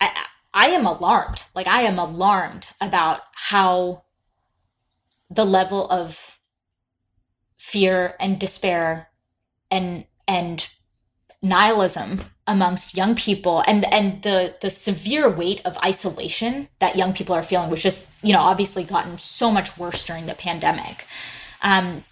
I, 0.00 0.26
I 0.52 0.66
am 0.68 0.86
alarmed. 0.86 1.42
Like, 1.54 1.66
I 1.66 1.82
am 1.82 1.98
alarmed 1.98 2.68
about 2.80 3.22
how 3.32 4.04
the 5.30 5.44
level 5.44 5.88
of 5.90 6.38
fear 7.58 8.14
and 8.20 8.38
despair 8.38 9.08
and 9.70 10.04
and 10.28 10.68
nihilism 11.42 12.20
amongst 12.46 12.96
young 12.96 13.14
people 13.14 13.64
and 13.66 13.84
and 13.86 14.22
the 14.22 14.54
the 14.60 14.70
severe 14.70 15.28
weight 15.30 15.60
of 15.64 15.76
isolation 15.78 16.68
that 16.78 16.96
young 16.96 17.12
people 17.12 17.34
are 17.34 17.42
feeling 17.42 17.70
which 17.70 17.82
just 17.82 18.06
you 18.22 18.32
know 18.32 18.40
obviously 18.40 18.84
gotten 18.84 19.16
so 19.18 19.50
much 19.50 19.76
worse 19.78 20.04
during 20.04 20.26
the 20.26 20.34
pandemic 20.34 21.06
um, 21.64 22.04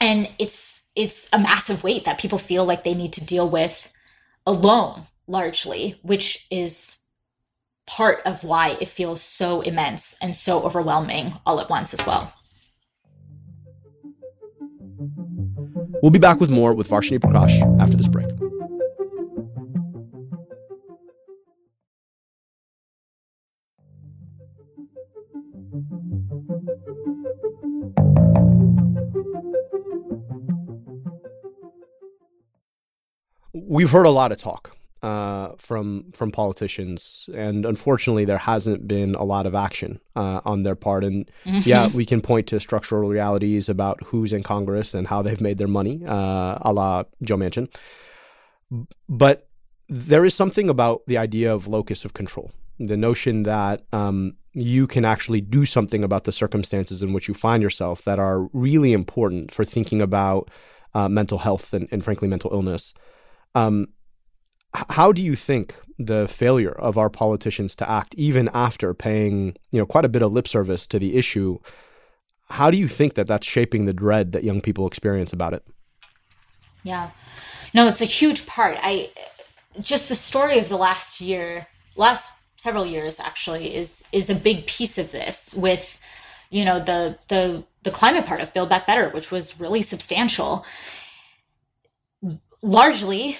and 0.00 0.28
it's 0.38 0.82
it's 0.94 1.28
a 1.32 1.38
massive 1.38 1.82
weight 1.84 2.04
that 2.04 2.18
people 2.18 2.38
feel 2.38 2.64
like 2.64 2.84
they 2.84 2.94
need 2.94 3.12
to 3.14 3.24
deal 3.24 3.48
with 3.48 3.90
alone, 4.46 5.02
largely, 5.26 5.98
which 6.02 6.46
is 6.50 7.02
part 7.86 8.20
of 8.26 8.42
why 8.42 8.76
it 8.80 8.88
feels 8.88 9.22
so 9.22 9.60
immense 9.60 10.16
and 10.20 10.34
so 10.34 10.62
overwhelming 10.62 11.32
all 11.46 11.60
at 11.60 11.70
once 11.70 11.94
as 11.94 12.04
well. 12.06 12.32
We'll 16.02 16.10
be 16.10 16.18
back 16.18 16.40
with 16.40 16.50
more 16.50 16.74
with 16.74 16.88
Varshini 16.88 17.18
Prakash 17.18 17.80
after 17.80 17.96
this 17.96 18.08
break. 18.08 18.26
We've 33.76 33.90
heard 33.90 34.06
a 34.06 34.10
lot 34.10 34.32
of 34.32 34.38
talk 34.38 34.74
uh, 35.02 35.50
from 35.58 36.10
from 36.12 36.32
politicians, 36.32 37.28
and 37.34 37.66
unfortunately, 37.66 38.24
there 38.24 38.38
hasn't 38.38 38.88
been 38.88 39.14
a 39.14 39.22
lot 39.24 39.44
of 39.46 39.54
action 39.54 40.00
uh, 40.16 40.40
on 40.44 40.62
their 40.62 40.74
part. 40.74 41.04
And 41.04 41.30
yeah, 41.44 41.88
we 41.94 42.06
can 42.06 42.20
point 42.22 42.46
to 42.48 42.58
structural 42.58 43.08
realities 43.08 43.68
about 43.68 44.02
who's 44.04 44.32
in 44.32 44.42
Congress 44.42 44.94
and 44.94 45.06
how 45.06 45.20
they've 45.22 45.40
made 45.40 45.58
their 45.58 45.68
money, 45.68 46.02
uh, 46.06 46.58
a 46.62 46.72
la 46.72 47.04
Joe 47.22 47.36
Manchin. 47.36 47.68
But 49.08 49.48
there 49.88 50.24
is 50.24 50.34
something 50.34 50.68
about 50.70 51.02
the 51.06 51.18
idea 51.18 51.54
of 51.54 51.68
locus 51.68 52.04
of 52.04 52.14
control, 52.14 52.50
the 52.80 52.96
notion 52.96 53.42
that 53.44 53.84
um, 53.92 54.36
you 54.54 54.86
can 54.86 55.04
actually 55.04 55.42
do 55.42 55.66
something 55.66 56.02
about 56.02 56.24
the 56.24 56.32
circumstances 56.32 57.02
in 57.02 57.12
which 57.12 57.28
you 57.28 57.34
find 57.34 57.62
yourself 57.62 58.02
that 58.04 58.18
are 58.18 58.48
really 58.52 58.92
important 58.94 59.52
for 59.52 59.64
thinking 59.64 60.00
about 60.00 60.50
uh, 60.94 61.08
mental 61.08 61.38
health 61.38 61.74
and, 61.74 61.86
and, 61.92 62.02
frankly, 62.02 62.26
mental 62.26 62.50
illness. 62.52 62.94
Um, 63.56 63.88
how 64.90 65.12
do 65.12 65.22
you 65.22 65.34
think 65.34 65.74
the 65.98 66.28
failure 66.28 66.72
of 66.72 66.98
our 66.98 67.08
politicians 67.08 67.74
to 67.76 67.90
act, 67.90 68.14
even 68.16 68.50
after 68.52 68.92
paying 68.92 69.56
you 69.72 69.80
know 69.80 69.86
quite 69.86 70.04
a 70.04 70.10
bit 70.10 70.22
of 70.22 70.32
lip 70.32 70.46
service 70.46 70.86
to 70.88 70.98
the 70.98 71.16
issue, 71.16 71.58
how 72.50 72.70
do 72.70 72.76
you 72.76 72.86
think 72.86 73.14
that 73.14 73.26
that's 73.26 73.46
shaping 73.46 73.86
the 73.86 73.94
dread 73.94 74.32
that 74.32 74.44
young 74.44 74.60
people 74.60 74.86
experience 74.86 75.32
about 75.32 75.54
it? 75.54 75.64
Yeah, 76.82 77.10
no, 77.72 77.88
it's 77.88 78.02
a 78.02 78.04
huge 78.06 78.46
part. 78.46 78.76
I 78.82 79.10
just 79.80 80.10
the 80.10 80.14
story 80.14 80.58
of 80.58 80.68
the 80.68 80.76
last 80.76 81.20
year, 81.22 81.66
last 81.96 82.32
several 82.58 82.84
years 82.84 83.18
actually, 83.18 83.74
is 83.74 84.04
is 84.12 84.28
a 84.28 84.34
big 84.34 84.66
piece 84.66 84.98
of 84.98 85.12
this. 85.12 85.54
With 85.54 85.98
you 86.50 86.66
know 86.66 86.78
the 86.78 87.18
the 87.28 87.64
the 87.84 87.90
climate 87.90 88.26
part 88.26 88.42
of 88.42 88.52
Build 88.52 88.68
Back 88.68 88.86
Better, 88.86 89.08
which 89.10 89.30
was 89.30 89.58
really 89.58 89.80
substantial 89.80 90.66
largely 92.62 93.38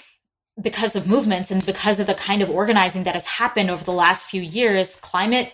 because 0.61 0.97
of 0.97 1.07
movements 1.07 1.51
and 1.51 1.65
because 1.67 2.01
of 2.01 2.07
the 2.07 2.15
kind 2.15 2.43
of 2.43 2.49
organizing 2.49 3.05
that 3.05 3.15
has 3.15 3.27
happened 3.27 3.71
over 3.71 3.85
the 3.85 3.93
last 3.93 4.27
few 4.27 4.41
years, 4.41 4.97
climate 4.97 5.53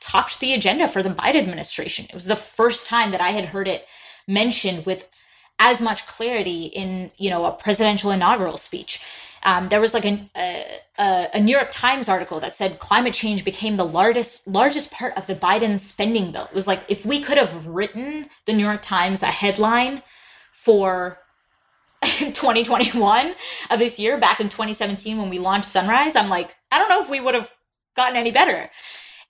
topped 0.00 0.40
the 0.40 0.52
agenda 0.54 0.86
for 0.86 1.02
the 1.02 1.10
Biden 1.10 1.36
administration. 1.36 2.06
It 2.08 2.14
was 2.14 2.26
the 2.26 2.36
first 2.36 2.86
time 2.86 3.10
that 3.12 3.20
I 3.20 3.30
had 3.30 3.46
heard 3.46 3.66
it 3.66 3.86
mentioned 4.28 4.84
with 4.86 5.08
as 5.58 5.80
much 5.80 6.06
clarity 6.06 6.64
in 6.66 7.10
you 7.16 7.30
know 7.30 7.46
a 7.46 7.52
presidential 7.52 8.10
inaugural 8.10 8.58
speech. 8.58 9.00
Um, 9.42 9.68
there 9.68 9.80
was 9.80 9.94
like 9.94 10.04
a, 10.04 10.28
a, 10.98 11.28
a, 11.34 11.40
New 11.40 11.52
York 11.52 11.68
Times 11.70 12.08
article 12.08 12.40
that 12.40 12.56
said 12.56 12.80
climate 12.80 13.14
change 13.14 13.44
became 13.44 13.76
the 13.76 13.86
largest 13.86 14.46
largest 14.46 14.90
part 14.90 15.16
of 15.16 15.26
the 15.26 15.34
Biden 15.34 15.78
spending 15.78 16.32
bill. 16.32 16.44
It 16.44 16.54
was 16.54 16.66
like 16.66 16.82
if 16.88 17.06
we 17.06 17.20
could 17.20 17.38
have 17.38 17.66
written 17.66 18.28
the 18.44 18.52
New 18.52 18.64
York 18.64 18.82
Times 18.82 19.22
a 19.22 19.26
headline 19.26 20.02
for 20.52 21.20
2021 22.18 23.34
of 23.70 23.78
this 23.78 23.98
year 23.98 24.18
back 24.18 24.40
in 24.40 24.48
2017 24.48 25.18
when 25.18 25.30
we 25.30 25.38
launched 25.38 25.68
Sunrise, 25.68 26.16
I'm 26.16 26.28
like, 26.28 26.54
I 26.70 26.78
don't 26.78 26.88
know 26.88 27.02
if 27.02 27.10
we 27.10 27.20
would 27.20 27.34
have 27.34 27.50
gotten 27.94 28.16
any 28.16 28.30
better. 28.30 28.70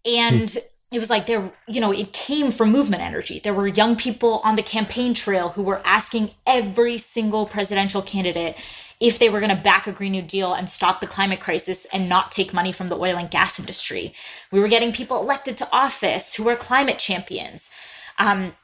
And 0.04 0.56
it 0.92 0.98
was 0.98 1.10
like 1.10 1.26
there, 1.26 1.50
you 1.66 1.80
know, 1.80 1.92
it 1.92 2.12
came 2.12 2.50
from 2.50 2.70
movement 2.70 3.02
energy. 3.02 3.40
There 3.42 3.54
were 3.54 3.66
young 3.66 3.96
people 3.96 4.40
on 4.44 4.56
the 4.56 4.62
campaign 4.62 5.14
trail 5.14 5.48
who 5.48 5.62
were 5.62 5.82
asking 5.84 6.30
every 6.46 6.96
single 6.96 7.46
presidential 7.46 8.02
candidate 8.02 8.56
if 9.00 9.18
they 9.18 9.28
were 9.28 9.40
going 9.40 9.54
to 9.54 9.62
back 9.62 9.86
a 9.86 9.92
Green 9.92 10.12
New 10.12 10.22
Deal 10.22 10.54
and 10.54 10.70
stop 10.70 11.00
the 11.00 11.06
climate 11.06 11.40
crisis 11.40 11.86
and 11.92 12.08
not 12.08 12.30
take 12.30 12.54
money 12.54 12.72
from 12.72 12.88
the 12.88 12.96
oil 12.96 13.16
and 13.16 13.30
gas 13.30 13.58
industry. 13.58 14.14
We 14.52 14.60
were 14.60 14.68
getting 14.68 14.92
people 14.92 15.20
elected 15.20 15.56
to 15.58 15.68
office 15.72 16.34
who 16.34 16.44
were 16.44 16.56
climate 16.56 16.98
champions. 16.98 17.70
Um, 18.18 18.54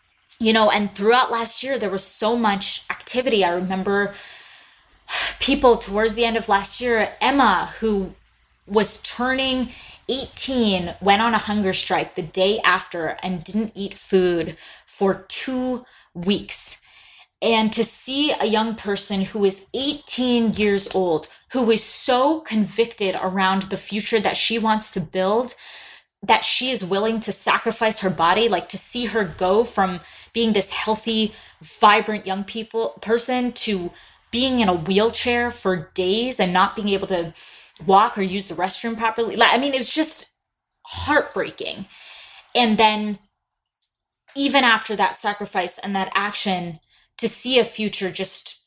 you 0.42 0.52
know, 0.52 0.70
and 0.70 0.92
throughout 0.92 1.30
last 1.30 1.62
year, 1.62 1.78
there 1.78 1.88
was 1.88 2.02
so 2.02 2.36
much 2.36 2.84
activity. 2.90 3.44
I 3.44 3.54
remember 3.54 4.12
people 5.38 5.76
towards 5.76 6.14
the 6.14 6.24
end 6.24 6.36
of 6.36 6.48
last 6.48 6.80
year, 6.80 7.08
Emma, 7.20 7.70
who 7.78 8.12
was 8.66 9.00
turning 9.02 9.68
18, 10.08 10.94
went 11.00 11.22
on 11.22 11.34
a 11.34 11.38
hunger 11.38 11.72
strike 11.72 12.16
the 12.16 12.22
day 12.22 12.58
after 12.64 13.16
and 13.22 13.44
didn't 13.44 13.72
eat 13.76 13.94
food 13.94 14.56
for 14.84 15.24
two 15.28 15.84
weeks. 16.14 16.80
And 17.40 17.72
to 17.72 17.84
see 17.84 18.32
a 18.32 18.46
young 18.46 18.74
person 18.74 19.22
who 19.22 19.44
is 19.44 19.66
18 19.74 20.54
years 20.54 20.88
old, 20.92 21.28
who 21.52 21.70
is 21.70 21.84
so 21.84 22.40
convicted 22.40 23.16
around 23.20 23.62
the 23.62 23.76
future 23.76 24.20
that 24.20 24.36
she 24.36 24.58
wants 24.58 24.90
to 24.92 25.00
build, 25.00 25.54
that 26.22 26.44
she 26.44 26.70
is 26.70 26.84
willing 26.84 27.18
to 27.20 27.32
sacrifice 27.32 27.98
her 28.00 28.10
body 28.10 28.48
like 28.48 28.68
to 28.68 28.78
see 28.78 29.06
her 29.06 29.24
go 29.24 29.64
from 29.64 30.00
being 30.32 30.52
this 30.52 30.70
healthy 30.70 31.32
vibrant 31.60 32.26
young 32.26 32.44
people 32.44 32.90
person 33.00 33.52
to 33.52 33.90
being 34.30 34.60
in 34.60 34.68
a 34.68 34.74
wheelchair 34.74 35.50
for 35.50 35.90
days 35.94 36.40
and 36.40 36.52
not 36.52 36.76
being 36.76 36.88
able 36.88 37.06
to 37.06 37.32
walk 37.86 38.16
or 38.16 38.22
use 38.22 38.48
the 38.48 38.54
restroom 38.54 38.96
properly. 38.96 39.36
Like 39.36 39.52
i 39.52 39.58
mean 39.58 39.74
it 39.74 39.78
was 39.78 39.92
just 39.92 40.30
heartbreaking. 40.86 41.86
And 42.54 42.76
then 42.78 43.18
even 44.34 44.64
after 44.64 44.96
that 44.96 45.16
sacrifice 45.16 45.78
and 45.78 45.94
that 45.96 46.12
action 46.14 46.80
to 47.18 47.28
see 47.28 47.58
a 47.58 47.64
future 47.64 48.10
just 48.10 48.60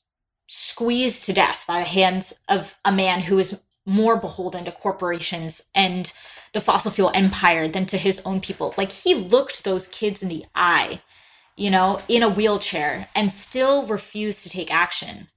squeezed 0.47 1.25
to 1.25 1.33
death 1.33 1.63
by 1.67 1.79
the 1.79 1.85
hands 1.85 2.33
of 2.47 2.77
a 2.85 2.91
man 2.91 3.21
who 3.21 3.39
is 3.39 3.61
more 3.85 4.17
beholden 4.17 4.65
to 4.65 4.71
corporations 4.71 5.69
and 5.75 6.11
the 6.55 6.61
fossil 6.61 6.89
fuel 6.89 7.11
empire 7.13 7.67
than 7.67 7.85
to 7.85 7.97
his 7.97 8.21
own 8.23 8.39
people. 8.39 8.73
Like 8.77 8.89
he 8.89 9.13
looked 9.13 9.65
those 9.65 9.87
kids 9.87 10.23
in 10.23 10.29
the 10.29 10.45
eye, 10.55 11.01
you 11.57 11.69
know, 11.69 11.99
in 12.07 12.23
a 12.23 12.29
wheelchair 12.29 13.09
and 13.13 13.29
still 13.29 13.85
refused 13.85 14.41
to 14.43 14.49
take 14.49 14.73
action. 14.73 15.27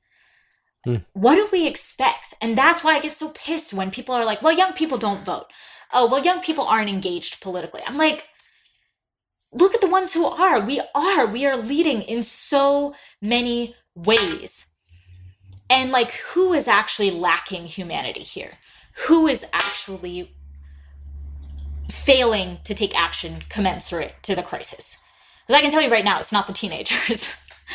Mm. 0.87 1.05
What 1.15 1.35
do 1.35 1.49
we 1.51 1.67
expect? 1.67 2.35
And 2.41 2.57
that's 2.57 2.85
why 2.85 2.95
I 2.95 3.01
get 3.01 3.11
so 3.11 3.31
pissed 3.31 3.75
when 3.75 3.91
people 3.91 4.15
are 4.15 4.25
like, 4.25 4.43
well, 4.43 4.57
young 4.57 4.75
people 4.75 4.97
don't 4.97 5.25
vote. 5.25 5.47
Oh, 5.93 6.09
well, 6.09 6.23
young 6.23 6.41
people 6.41 6.65
aren't 6.65 6.89
engaged 6.89 7.41
politically. 7.41 7.83
I'm 7.85 7.99
like, 7.99 8.29
look 9.53 9.75
at 9.75 9.81
the 9.81 9.89
ones 9.89 10.15
who 10.15 10.25
are. 10.25 10.61
We 10.61 10.81
are. 10.95 11.27
We 11.27 11.47
are 11.47 11.57
leading 11.57 12.03
in 12.03 12.23
so 12.23 12.95
many 13.21 13.75
ways. 13.97 14.67
And 15.69 15.91
like, 15.91 16.13
who 16.13 16.53
is 16.53 16.69
actually 16.69 17.11
lacking 17.11 17.67
humanity 17.67 18.23
here? 18.23 18.53
Who 19.07 19.27
is 19.27 19.45
actually 19.53 20.33
failing 21.91 22.59
to 22.65 22.75
take 22.75 22.99
action 22.99 23.43
commensurate 23.49 24.15
to 24.23 24.35
the 24.35 24.43
crisis. 24.43 24.99
Because 25.47 25.59
I 25.59 25.63
can 25.63 25.71
tell 25.71 25.83
you 25.83 25.91
right 25.91 26.05
now, 26.05 26.19
it's 26.19 26.33
not 26.33 26.47
the 26.47 26.53
teenagers. 26.53 27.37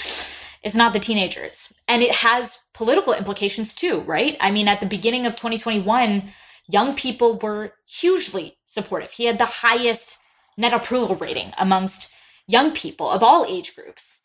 it's 0.64 0.76
not 0.76 0.94
the 0.94 1.00
teenagers. 1.00 1.74
And 1.88 2.04
it 2.04 2.14
has 2.14 2.60
political 2.74 3.14
implications 3.14 3.74
too, 3.74 4.02
right? 4.02 4.38
I 4.40 4.52
mean, 4.52 4.68
at 4.68 4.80
the 4.80 4.86
beginning 4.86 5.26
of 5.26 5.34
2021, 5.34 6.24
young 6.70 6.96
people 6.96 7.38
were 7.40 7.74
hugely 7.88 8.58
supportive. 8.66 9.12
He 9.12 9.26
had 9.26 9.38
the 9.38 9.46
highest 9.46 10.20
net 10.58 10.74
approval 10.74 11.16
rating 11.16 11.52
amongst 11.58 12.12
young 12.48 12.72
people 12.72 13.10
of 13.10 13.24
all 13.24 13.46
age 13.48 13.76
groups. 13.76 14.20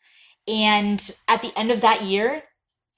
And 0.47 1.11
at 1.27 1.41
the 1.41 1.51
end 1.57 1.71
of 1.71 1.81
that 1.81 2.03
year, 2.03 2.43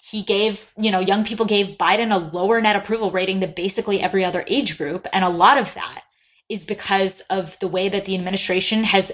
he 0.01 0.23
gave, 0.23 0.71
you 0.77 0.91
know, 0.91 0.99
young 0.99 1.23
people 1.23 1.45
gave 1.45 1.77
Biden 1.77 2.13
a 2.13 2.36
lower 2.36 2.60
net 2.60 2.75
approval 2.75 3.12
rating 3.12 3.39
than 3.39 3.54
basically 3.54 4.01
every 4.01 4.25
other 4.25 4.43
age 4.47 4.77
group. 4.77 5.08
And 5.13 5.23
a 5.23 5.30
lot 5.30 5.58
of 5.58 5.73
that 5.75 6.04
is 6.51 6.65
because 6.65 7.21
of 7.29 7.57
the 7.59 7.67
way 7.67 7.87
that 7.87 8.03
the 8.03 8.13
administration 8.13 8.83
has 8.83 9.09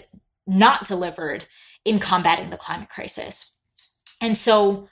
not 0.47 0.87
delivered 0.87 1.45
in 1.85 1.99
combating 1.99 2.49
the 2.49 2.57
climate 2.57 2.89
crisis. 2.89 3.53
And 4.19 4.35
so 4.35 4.89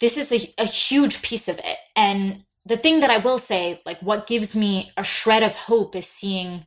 this 0.00 0.16
is 0.16 0.32
a, 0.32 0.54
a, 0.58 0.64
huge 0.64 1.22
piece 1.22 1.48
of 1.48 1.58
it. 1.58 1.78
And 1.96 2.44
the 2.64 2.76
thing 2.76 3.00
that 3.00 3.10
I 3.10 3.18
will 3.18 3.38
say, 3.38 3.82
like 3.84 3.98
what 4.00 4.28
gives 4.28 4.54
me 4.54 4.92
a 4.96 5.02
shred 5.02 5.42
of 5.42 5.54
hope 5.56 5.96
is 5.96 6.06
seeing 6.06 6.66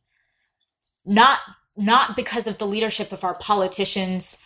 not 1.05 1.39
not 1.77 2.17
because 2.17 2.45
of 2.45 2.57
the 2.57 2.67
leadership 2.67 3.13
of 3.13 3.23
our 3.23 3.35
politicians, 3.35 4.37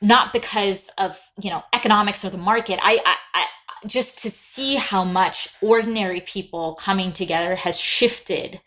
not 0.00 0.32
because 0.32 0.90
of, 0.98 1.20
you 1.42 1.50
know, 1.50 1.64
economics 1.72 2.24
or 2.24 2.30
the 2.30 2.38
market. 2.38 2.78
I, 2.80 3.00
I, 3.04 3.16
I 3.34 3.46
just 3.86 4.18
to 4.18 4.30
see 4.30 4.76
how 4.76 5.02
much 5.02 5.48
ordinary 5.60 6.20
people 6.20 6.74
coming 6.76 7.12
together 7.12 7.56
has 7.56 7.80
shifted 7.80 8.60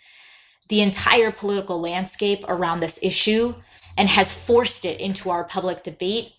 the 0.68 0.82
entire 0.82 1.32
political 1.32 1.80
landscape 1.80 2.44
around 2.48 2.80
this 2.80 3.00
issue 3.02 3.54
and 3.98 4.10
has 4.10 4.32
forced 4.32 4.86
it 4.86 5.00
into 5.00 5.30
our 5.30 5.44
public 5.44 5.84
debate 5.84 6.34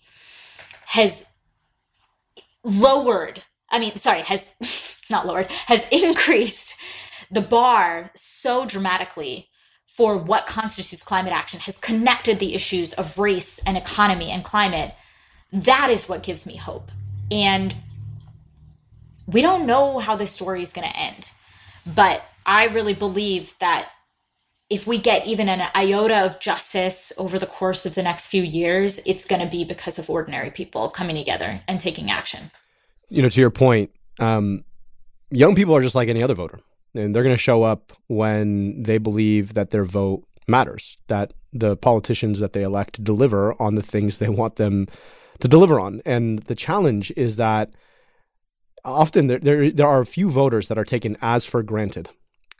has 0.85 1.33
lowered 2.63 3.43
i 3.71 3.79
mean 3.79 3.95
sorry 3.95 4.21
has 4.21 4.97
not 5.09 5.25
lowered 5.25 5.49
has 5.51 5.87
increased 5.91 6.75
the 7.31 7.41
bar 7.41 8.11
so 8.15 8.65
dramatically 8.65 9.49
for 9.85 10.17
what 10.17 10.45
constitutes 10.45 11.01
climate 11.01 11.33
action 11.33 11.59
has 11.59 11.77
connected 11.79 12.37
the 12.37 12.53
issues 12.53 12.93
of 12.93 13.17
race 13.17 13.59
and 13.65 13.75
economy 13.75 14.29
and 14.29 14.43
climate. 14.43 14.93
That 15.51 15.89
is 15.89 16.07
what 16.07 16.21
gives 16.21 16.45
me 16.45 16.55
hope. 16.55 16.91
And 17.31 17.75
we 19.27 19.41
don't 19.41 19.67
know 19.67 19.99
how 19.99 20.15
this 20.15 20.31
story 20.31 20.63
is 20.63 20.73
going 20.73 20.89
to 20.89 20.97
end 20.97 21.31
but 21.95 22.23
i 22.45 22.65
really 22.67 22.93
believe 22.93 23.53
that 23.59 23.89
if 24.69 24.85
we 24.85 24.97
get 24.97 25.25
even 25.25 25.47
an 25.47 25.67
iota 25.75 26.25
of 26.25 26.39
justice 26.39 27.13
over 27.17 27.39
the 27.39 27.45
course 27.45 27.85
of 27.85 27.95
the 27.95 28.03
next 28.03 28.25
few 28.25 28.43
years, 28.43 28.99
it's 29.05 29.25
going 29.25 29.41
to 29.41 29.49
be 29.49 29.63
because 29.63 29.97
of 29.97 30.09
ordinary 30.09 30.51
people 30.51 30.89
coming 30.89 31.15
together 31.15 31.61
and 31.67 31.79
taking 31.79 32.11
action. 32.11 32.51
You 33.09 33.21
know, 33.21 33.29
to 33.29 33.39
your 33.39 33.49
point, 33.49 33.91
um, 34.19 34.65
young 35.31 35.55
people 35.55 35.75
are 35.75 35.81
just 35.81 35.95
like 35.95 36.09
any 36.09 36.21
other 36.21 36.33
voter, 36.33 36.59
and 36.95 37.15
they're 37.15 37.23
going 37.23 37.35
to 37.35 37.41
show 37.41 37.63
up 37.63 37.93
when 38.07 38.83
they 38.83 38.97
believe 38.97 39.53
that 39.53 39.69
their 39.69 39.85
vote 39.85 40.25
matters, 40.47 40.97
that 41.07 41.33
the 41.53 41.77
politicians 41.77 42.39
that 42.39 42.51
they 42.51 42.63
elect 42.63 43.01
deliver 43.03 43.59
on 43.61 43.75
the 43.75 43.81
things 43.81 44.17
they 44.17 44.29
want 44.29 44.57
them 44.57 44.87
to 45.39 45.47
deliver 45.47 45.79
on. 45.79 46.01
And 46.05 46.39
the 46.39 46.55
challenge 46.55 47.11
is 47.15 47.37
that 47.37 47.73
often 48.83 49.27
there, 49.27 49.39
there, 49.39 49.71
there 49.71 49.87
are 49.87 50.01
a 50.01 50.05
few 50.05 50.29
voters 50.29 50.67
that 50.67 50.77
are 50.77 50.85
taken 50.85 51.17
as 51.21 51.45
for 51.45 51.63
granted 51.63 52.09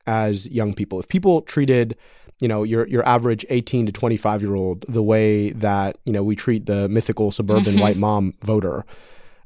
as 0.08 0.48
young 0.50 0.74
people. 0.74 1.00
If 1.00 1.08
people 1.08 1.42
treated, 1.42 1.96
you 2.40 2.48
know, 2.48 2.64
your 2.64 2.88
your 2.88 3.08
average 3.08 3.46
18 3.50 3.86
to 3.86 3.92
25 3.92 4.42
year 4.42 4.56
old 4.56 4.86
the 4.88 5.04
way 5.04 5.52
that, 5.52 5.98
you 6.06 6.14
know, 6.14 6.24
we 6.24 6.36
treat 6.36 6.66
the 6.66 6.90
mythical 6.90 7.32
suburban 7.32 7.64
mm-hmm. 7.74 7.82
white 7.82 7.98
mom 7.98 8.34
voter, 8.44 8.86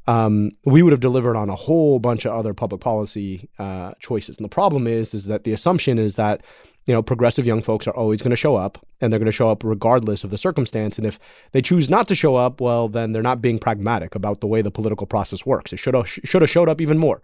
um, 0.08 0.52
we 0.66 0.84
would 0.84 0.92
have 0.92 1.00
delivered 1.00 1.36
on 1.36 1.50
a 1.50 1.56
whole 1.56 2.00
bunch 2.00 2.26
of 2.26 2.32
other 2.32 2.54
public 2.54 2.82
policy 2.82 3.50
uh, 3.60 3.94
choices. 4.00 4.38
And 4.38 4.46
the 4.46 4.50
problem 4.50 4.88
is, 4.88 5.14
is 5.14 5.26
that 5.26 5.44
the 5.44 5.54
assumption 5.54 6.00
is 6.00 6.16
that 6.16 6.42
you 6.88 6.94
know 6.94 7.04
progressive 7.04 7.46
young 7.46 7.62
folks 7.62 7.88
are 7.88 7.96
always 7.96 8.22
going 8.22 8.32
to 8.32 8.36
show 8.36 8.56
up, 8.56 8.84
and 9.00 9.12
they're 9.12 9.20
going 9.20 9.26
to 9.28 9.32
show 9.32 9.50
up 9.50 9.64
regardless 9.64 10.24
of 10.24 10.30
the 10.30 10.38
circumstance. 10.38 10.98
And 10.98 11.06
if 11.06 11.20
they 11.52 11.62
choose 11.62 11.90
not 11.90 12.08
to 12.08 12.16
show 12.16 12.36
up, 12.36 12.60
well, 12.60 12.88
then 12.88 13.12
they're 13.12 13.22
not 13.22 13.42
being 13.42 13.60
pragmatic 13.60 14.16
about 14.16 14.42
the 14.42 14.48
way 14.48 14.62
the 14.62 14.72
political 14.72 15.08
process 15.08 15.46
works. 15.46 15.74
It 15.74 15.78
should 15.78 15.94
have 15.94 16.08
should 16.08 16.42
have 16.42 16.50
showed 16.50 16.70
up 16.70 16.82
even 16.82 16.98
more. 16.98 17.22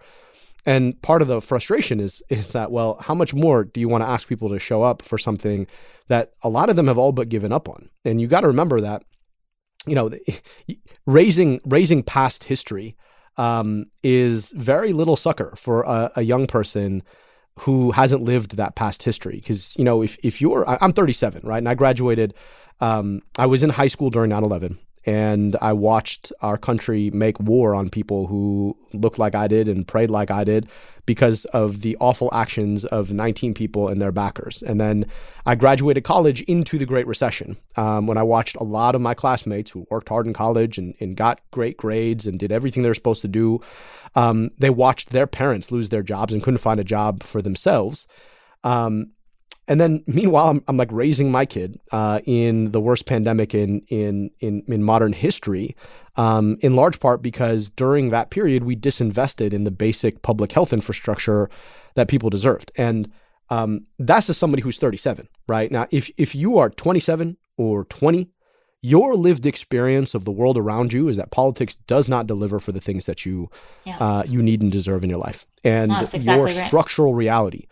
And 0.68 1.02
part 1.02 1.22
of 1.22 1.30
the 1.30 1.40
frustration 1.40 2.02
is 2.02 2.22
is 2.30 2.50
that 2.50 2.72
well, 2.72 2.98
how 3.00 3.16
much 3.16 3.34
more 3.34 3.64
do 3.64 3.80
you 3.80 3.88
want 3.88 4.04
to 4.04 4.10
ask 4.10 4.28
people 4.28 4.50
to 4.50 4.60
show 4.60 4.84
up 4.84 5.02
for 5.02 5.18
something 5.18 5.66
that 6.10 6.34
a 6.44 6.50
lot 6.50 6.70
of 6.70 6.76
them 6.76 6.88
have 6.88 6.98
all 6.98 7.14
but 7.14 7.30
given 7.30 7.54
up 7.54 7.70
on? 7.70 7.90
And 8.04 8.20
you 8.20 8.28
got 8.28 8.42
to 8.42 8.48
remember 8.48 8.82
that 8.82 9.04
you 9.88 9.96
know 9.96 10.12
raising 11.06 11.62
raising 11.66 12.04
past 12.04 12.44
history 12.44 12.98
um, 13.38 13.86
is 14.04 14.52
very 14.52 14.92
little 14.92 15.16
succor 15.16 15.54
for 15.56 15.84
a, 15.84 16.12
a 16.18 16.22
young 16.24 16.48
person 16.48 17.02
who 17.60 17.92
hasn't 17.92 18.24
lived 18.24 18.58
that 18.58 18.76
past 18.76 19.04
history. 19.04 19.38
Because 19.38 19.74
you 19.78 19.86
know 19.86 20.04
if 20.04 20.18
if 20.22 20.42
you're 20.42 20.66
I'm 20.68 20.92
37 20.92 21.48
right 21.48 21.60
and 21.60 21.70
I 21.70 21.74
graduated. 21.74 22.34
Um, 22.80 23.24
I 23.40 23.48
was 23.48 23.64
in 23.64 23.72
high 23.72 23.88
school 23.88 24.12
during 24.12 24.30
9 24.30 24.44
11 24.44 24.78
and 25.08 25.56
I 25.62 25.72
watched 25.72 26.34
our 26.42 26.58
country 26.58 27.10
make 27.12 27.40
war 27.40 27.74
on 27.74 27.90
people 27.90 28.28
who 28.28 28.78
looked 28.92 29.18
like 29.18 29.36
I 29.36 29.48
did 29.48 29.70
and 29.70 29.88
prayed 29.88 30.12
like 30.12 30.30
I 30.30 30.44
did 30.44 30.68
because 31.06 31.46
of 31.46 31.80
the 31.80 31.96
awful 32.02 32.30
actions 32.34 32.84
of 32.84 33.14
19 33.14 33.54
people 33.54 33.88
and 33.88 34.02
their 34.02 34.12
backers. 34.12 34.62
And 34.62 34.82
then 34.82 35.06
I 35.46 35.56
graduated 35.56 36.04
college 36.04 36.42
into 36.42 36.78
the 36.78 36.86
Great 36.86 37.08
Recession 37.08 37.56
um, 37.78 38.06
when 38.06 38.18
I 38.18 38.24
watched 38.24 38.58
a 38.58 38.66
lot 38.66 38.96
of 38.96 39.02
my 39.02 39.14
classmates 39.14 39.72
who 39.72 39.88
worked 39.90 40.10
hard 40.10 40.28
in 40.28 40.34
college 40.34 40.78
and, 40.78 40.94
and 41.00 41.16
got 41.16 41.40
great 41.52 41.78
grades 41.78 42.28
and 42.28 42.38
did 42.38 42.52
everything 42.52 42.84
they 42.84 42.90
were 42.90 42.94
supposed 42.94 43.22
to 43.22 43.30
do. 43.30 43.62
Um, 44.16 44.52
they 44.58 44.70
watched 44.70 45.12
their 45.12 45.28
parents 45.28 45.72
lose 45.72 45.88
their 45.88 46.04
jobs 46.04 46.34
and 46.34 46.44
couldn't 46.44 46.58
find 46.58 46.82
a 46.82 46.84
job 46.84 47.24
for 47.24 47.42
themselves. 47.42 48.08
Um, 48.66 49.12
and 49.68 49.82
then 49.82 50.04
meanwhile, 50.08 50.50
I'm, 50.50 50.64
I'm 50.68 50.78
like 50.78 50.92
raising 50.92 51.32
my 51.32 51.46
kid 51.46 51.80
uh, 51.92 52.22
in 52.26 52.72
the 52.72 52.80
worst 52.80 53.06
pandemic 53.06 53.54
in 53.54 53.82
in 53.88 54.32
in, 54.40 54.64
in 54.68 54.84
modern 54.84 55.14
history, 55.14 55.76
um, 56.16 56.58
in 56.62 56.76
large 56.76 57.00
part 57.00 57.22
because 57.22 57.70
during 57.70 58.10
that 58.12 58.30
period 58.30 58.64
we 58.64 58.76
disinvested 58.76 59.54
in 59.54 59.66
the 59.66 59.72
basic 59.72 60.22
public 60.22 60.54
health 60.54 60.72
infrastructure 60.72 61.50
that 61.96 62.08
people 62.08 62.30
deserved, 62.30 62.72
and 62.78 63.12
um, 63.50 63.86
that's 64.00 64.30
as 64.30 64.38
somebody 64.38 64.62
who's 64.62 64.78
37, 64.78 65.28
right 65.48 65.72
now. 65.72 65.88
If 65.92 66.10
if 66.18 66.34
you 66.34 66.58
are 66.58 66.70
27 66.70 67.38
or 67.58 67.84
20, 67.86 68.30
your 68.82 69.16
lived 69.16 69.46
experience 69.46 70.14
of 70.14 70.24
the 70.24 70.32
world 70.32 70.58
around 70.58 70.94
you 70.94 71.10
is 71.10 71.18
that 71.18 71.32
politics 71.32 71.76
does 71.88 72.08
not 72.08 72.26
deliver 72.26 72.60
for 72.60 72.72
the 72.72 72.82
things 72.82 73.06
that 73.06 73.26
you 73.26 73.50
yeah. 73.84 73.98
uh, 73.98 74.24
you 74.26 74.42
need 74.42 74.62
and 74.62 74.72
deserve 74.72 75.04
in 75.04 75.10
your 75.10 75.20
life, 75.20 75.46
and 75.66 75.92
no, 75.92 76.00
exactly 76.00 76.34
your 76.34 76.46
right. 76.46 76.68
structural 76.68 77.14
reality 77.14 77.66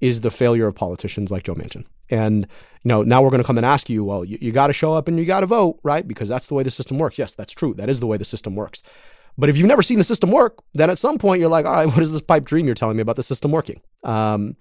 is 0.00 0.20
the 0.20 0.30
failure 0.30 0.66
of 0.66 0.74
politicians 0.74 1.30
like 1.30 1.44
Joe 1.44 1.54
Manchin. 1.54 1.84
And 2.10 2.46
you 2.84 2.88
know, 2.88 3.02
now 3.02 3.22
we're 3.22 3.30
going 3.30 3.42
to 3.42 3.46
come 3.46 3.58
and 3.58 3.66
ask 3.66 3.90
you, 3.90 4.04
well, 4.04 4.24
you, 4.24 4.38
you 4.40 4.52
got 4.52 4.68
to 4.68 4.72
show 4.72 4.94
up 4.94 5.08
and 5.08 5.18
you 5.18 5.24
got 5.24 5.40
to 5.40 5.46
vote, 5.46 5.78
right? 5.82 6.06
Because 6.06 6.28
that's 6.28 6.46
the 6.46 6.54
way 6.54 6.62
the 6.62 6.70
system 6.70 6.98
works. 6.98 7.18
Yes, 7.18 7.34
that's 7.34 7.52
true. 7.52 7.74
That 7.74 7.88
is 7.88 8.00
the 8.00 8.06
way 8.06 8.16
the 8.16 8.24
system 8.24 8.54
works. 8.54 8.82
But 9.36 9.48
if 9.48 9.56
you've 9.56 9.68
never 9.68 9.82
seen 9.82 9.98
the 9.98 10.04
system 10.04 10.30
work, 10.32 10.62
then 10.74 10.90
at 10.90 10.98
some 10.98 11.18
point 11.18 11.40
you're 11.40 11.48
like, 11.48 11.64
all 11.64 11.72
right, 11.72 11.86
what 11.86 12.02
is 12.02 12.10
this 12.10 12.20
pipe 12.20 12.44
dream 12.44 12.66
you're 12.66 12.74
telling 12.74 12.96
me 12.96 13.02
about 13.02 13.16
the 13.16 13.22
system 13.22 13.52
working? 13.52 13.80
Um, 14.04 14.56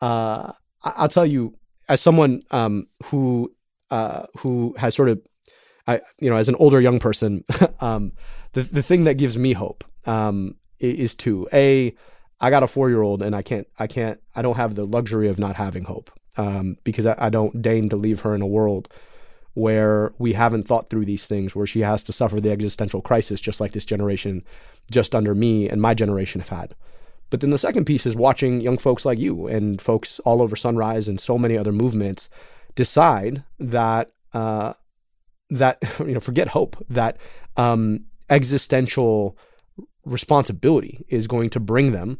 uh, 0.00 0.52
I'll 0.82 1.08
tell 1.08 1.26
you, 1.26 1.54
as 1.88 2.00
someone 2.00 2.40
um, 2.52 2.86
who 3.04 3.52
uh, 3.90 4.26
who 4.38 4.74
has 4.78 4.94
sort 4.94 5.08
of, 5.08 5.20
I, 5.88 6.00
you 6.20 6.30
know, 6.30 6.36
as 6.36 6.48
an 6.48 6.54
older 6.54 6.80
young 6.80 7.00
person, 7.00 7.44
um, 7.80 8.12
the 8.52 8.62
the 8.62 8.82
thing 8.82 9.04
that 9.04 9.14
gives 9.14 9.36
me 9.36 9.52
hope 9.52 9.84
um, 10.06 10.54
is 10.78 11.14
to 11.16 11.48
a 11.52 11.94
I 12.40 12.50
got 12.50 12.62
a 12.62 12.66
four 12.66 12.88
year 12.88 13.02
old 13.02 13.22
and 13.22 13.36
I 13.36 13.42
can't, 13.42 13.66
I 13.78 13.86
can't, 13.86 14.20
I 14.34 14.42
don't 14.42 14.56
have 14.56 14.74
the 14.74 14.86
luxury 14.86 15.28
of 15.28 15.38
not 15.38 15.56
having 15.56 15.84
hope 15.84 16.10
um, 16.36 16.76
because 16.84 17.06
I, 17.06 17.14
I, 17.18 17.28
don't 17.28 17.60
deign 17.60 17.88
to 17.90 17.96
leave 17.96 18.20
her 18.20 18.34
in 18.34 18.42
a 18.42 18.46
world 18.46 18.88
where 19.54 20.12
we 20.18 20.32
haven't 20.32 20.66
thought 20.66 20.88
through 20.88 21.04
these 21.04 21.26
things, 21.26 21.54
where 21.54 21.66
she 21.66 21.80
has 21.80 22.04
to 22.04 22.12
suffer 22.12 22.40
the 22.40 22.52
existential 22.52 23.02
crisis 23.02 23.40
just 23.40 23.60
like 23.60 23.72
this 23.72 23.84
generation, 23.84 24.44
just 24.90 25.14
under 25.14 25.34
me 25.34 25.68
and 25.68 25.82
my 25.82 25.92
generation 25.92 26.40
have 26.40 26.48
had. 26.48 26.74
But 27.30 27.40
then 27.40 27.50
the 27.50 27.58
second 27.58 27.84
piece 27.84 28.06
is 28.06 28.16
watching 28.16 28.60
young 28.60 28.78
folks 28.78 29.04
like 29.04 29.18
you 29.18 29.46
and 29.46 29.80
folks 29.80 30.18
all 30.20 30.42
over 30.42 30.56
Sunrise 30.56 31.08
and 31.08 31.20
so 31.20 31.38
many 31.38 31.56
other 31.56 31.72
movements 31.72 32.28
decide 32.74 33.44
that 33.58 34.12
uh, 34.32 34.74
that 35.50 35.82
you 36.00 36.14
know 36.14 36.20
forget 36.20 36.48
hope 36.48 36.76
that 36.88 37.16
um, 37.56 38.04
existential 38.28 39.36
responsibility 40.04 41.04
is 41.08 41.26
going 41.26 41.50
to 41.50 41.60
bring 41.60 41.92
them 41.92 42.18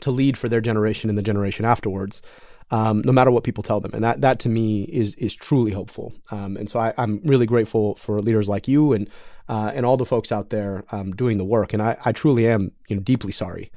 to 0.00 0.10
lead 0.10 0.38
for 0.38 0.48
their 0.48 0.60
generation 0.60 1.10
and 1.10 1.18
the 1.18 1.22
generation 1.22 1.64
afterwards, 1.64 2.22
um, 2.70 3.02
no 3.04 3.12
matter 3.12 3.30
what 3.30 3.44
people 3.44 3.62
tell 3.62 3.80
them. 3.80 3.92
And 3.94 4.04
that 4.04 4.20
that 4.20 4.38
to 4.40 4.48
me 4.48 4.84
is 4.84 5.14
is 5.16 5.34
truly 5.34 5.72
hopeful. 5.72 6.12
Um, 6.30 6.56
and 6.56 6.70
so 6.70 6.78
I, 6.78 6.94
am 6.96 7.20
really 7.24 7.46
grateful 7.46 7.96
for 7.96 8.20
leaders 8.20 8.48
like 8.48 8.68
you 8.68 8.92
and 8.92 9.08
uh, 9.48 9.72
and 9.74 9.84
all 9.84 9.96
the 9.96 10.06
folks 10.06 10.30
out 10.30 10.50
there 10.50 10.84
um, 10.92 11.12
doing 11.12 11.38
the 11.38 11.44
work. 11.44 11.72
And 11.72 11.82
I, 11.82 11.96
I 12.04 12.12
truly 12.12 12.46
am 12.46 12.72
you 12.88 12.96
know 12.96 13.02
deeply 13.02 13.32
sorry 13.32 13.70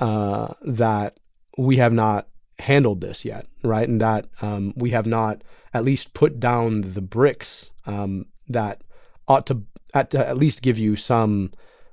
uh, 0.00 0.54
that 0.62 1.18
we 1.56 1.76
have 1.76 1.92
not 1.92 2.26
handled 2.58 3.00
this 3.00 3.24
yet, 3.24 3.46
right? 3.62 3.88
And 3.88 4.00
that 4.00 4.26
um, 4.40 4.72
we 4.76 4.90
have 4.90 5.06
not 5.06 5.42
at 5.74 5.84
least 5.84 6.14
put 6.14 6.40
down 6.40 6.80
the 6.82 7.00
bricks 7.00 7.72
um, 7.86 8.26
that 8.48 8.82
ought 9.28 9.46
to 9.46 9.62
at, 9.94 10.10
to 10.10 10.26
at 10.26 10.36
least 10.36 10.62
give 10.62 10.78
you 10.78 10.96
some 10.96 11.52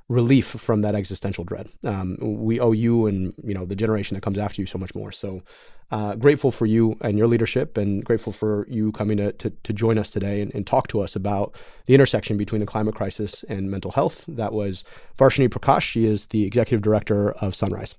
relief 0.10 0.48
from 0.48 0.82
that 0.82 0.95
existential 0.95 1.43
dread. 1.43 1.69
Um, 1.84 2.17
we 2.19 2.60
owe 2.60 2.72
you 2.72 3.06
and 3.06 3.34
you 3.43 3.54
know 3.54 3.65
the 3.65 3.76
generation 3.76 4.15
that 4.15 4.22
comes 4.22 4.38
after 4.38 4.62
you 4.62 4.65
so 4.65 4.78
much 4.78 4.93
more. 4.93 5.12
So 5.12 5.43
uh, 5.91 6.15
grateful 6.15 6.52
for 6.52 6.65
you 6.65 6.98
and 7.02 7.17
your 7.17 7.28
leadership, 7.28 7.78
and 7.78 8.04
grateful 8.04 8.34
for 8.34 8.67
you 8.69 8.91
coming 8.91 9.17
to 9.17 9.32
to, 9.34 9.50
to 9.52 9.74
join 9.74 9.98
us 9.98 10.10
today 10.12 10.41
and, 10.41 10.54
and, 10.54 10.67
talk 10.67 10.88
to 10.89 11.02
us 11.02 11.15
about 11.15 11.56
the 11.86 11.95
intersection 11.95 12.38
between 12.38 12.60
the 12.60 12.65
climate 12.65 12.95
crisis 12.95 13.43
and 13.48 13.72
mental 13.72 13.91
health. 13.91 14.26
That 14.28 14.52
was 14.52 14.84
Varshini 15.17 15.48
Prakash. 15.48 15.82
She 15.84 16.06
is 16.06 16.28
the 16.28 16.45
executive 16.45 16.82
director 16.82 17.32
of 17.34 17.56
Sunrise. 17.56 17.95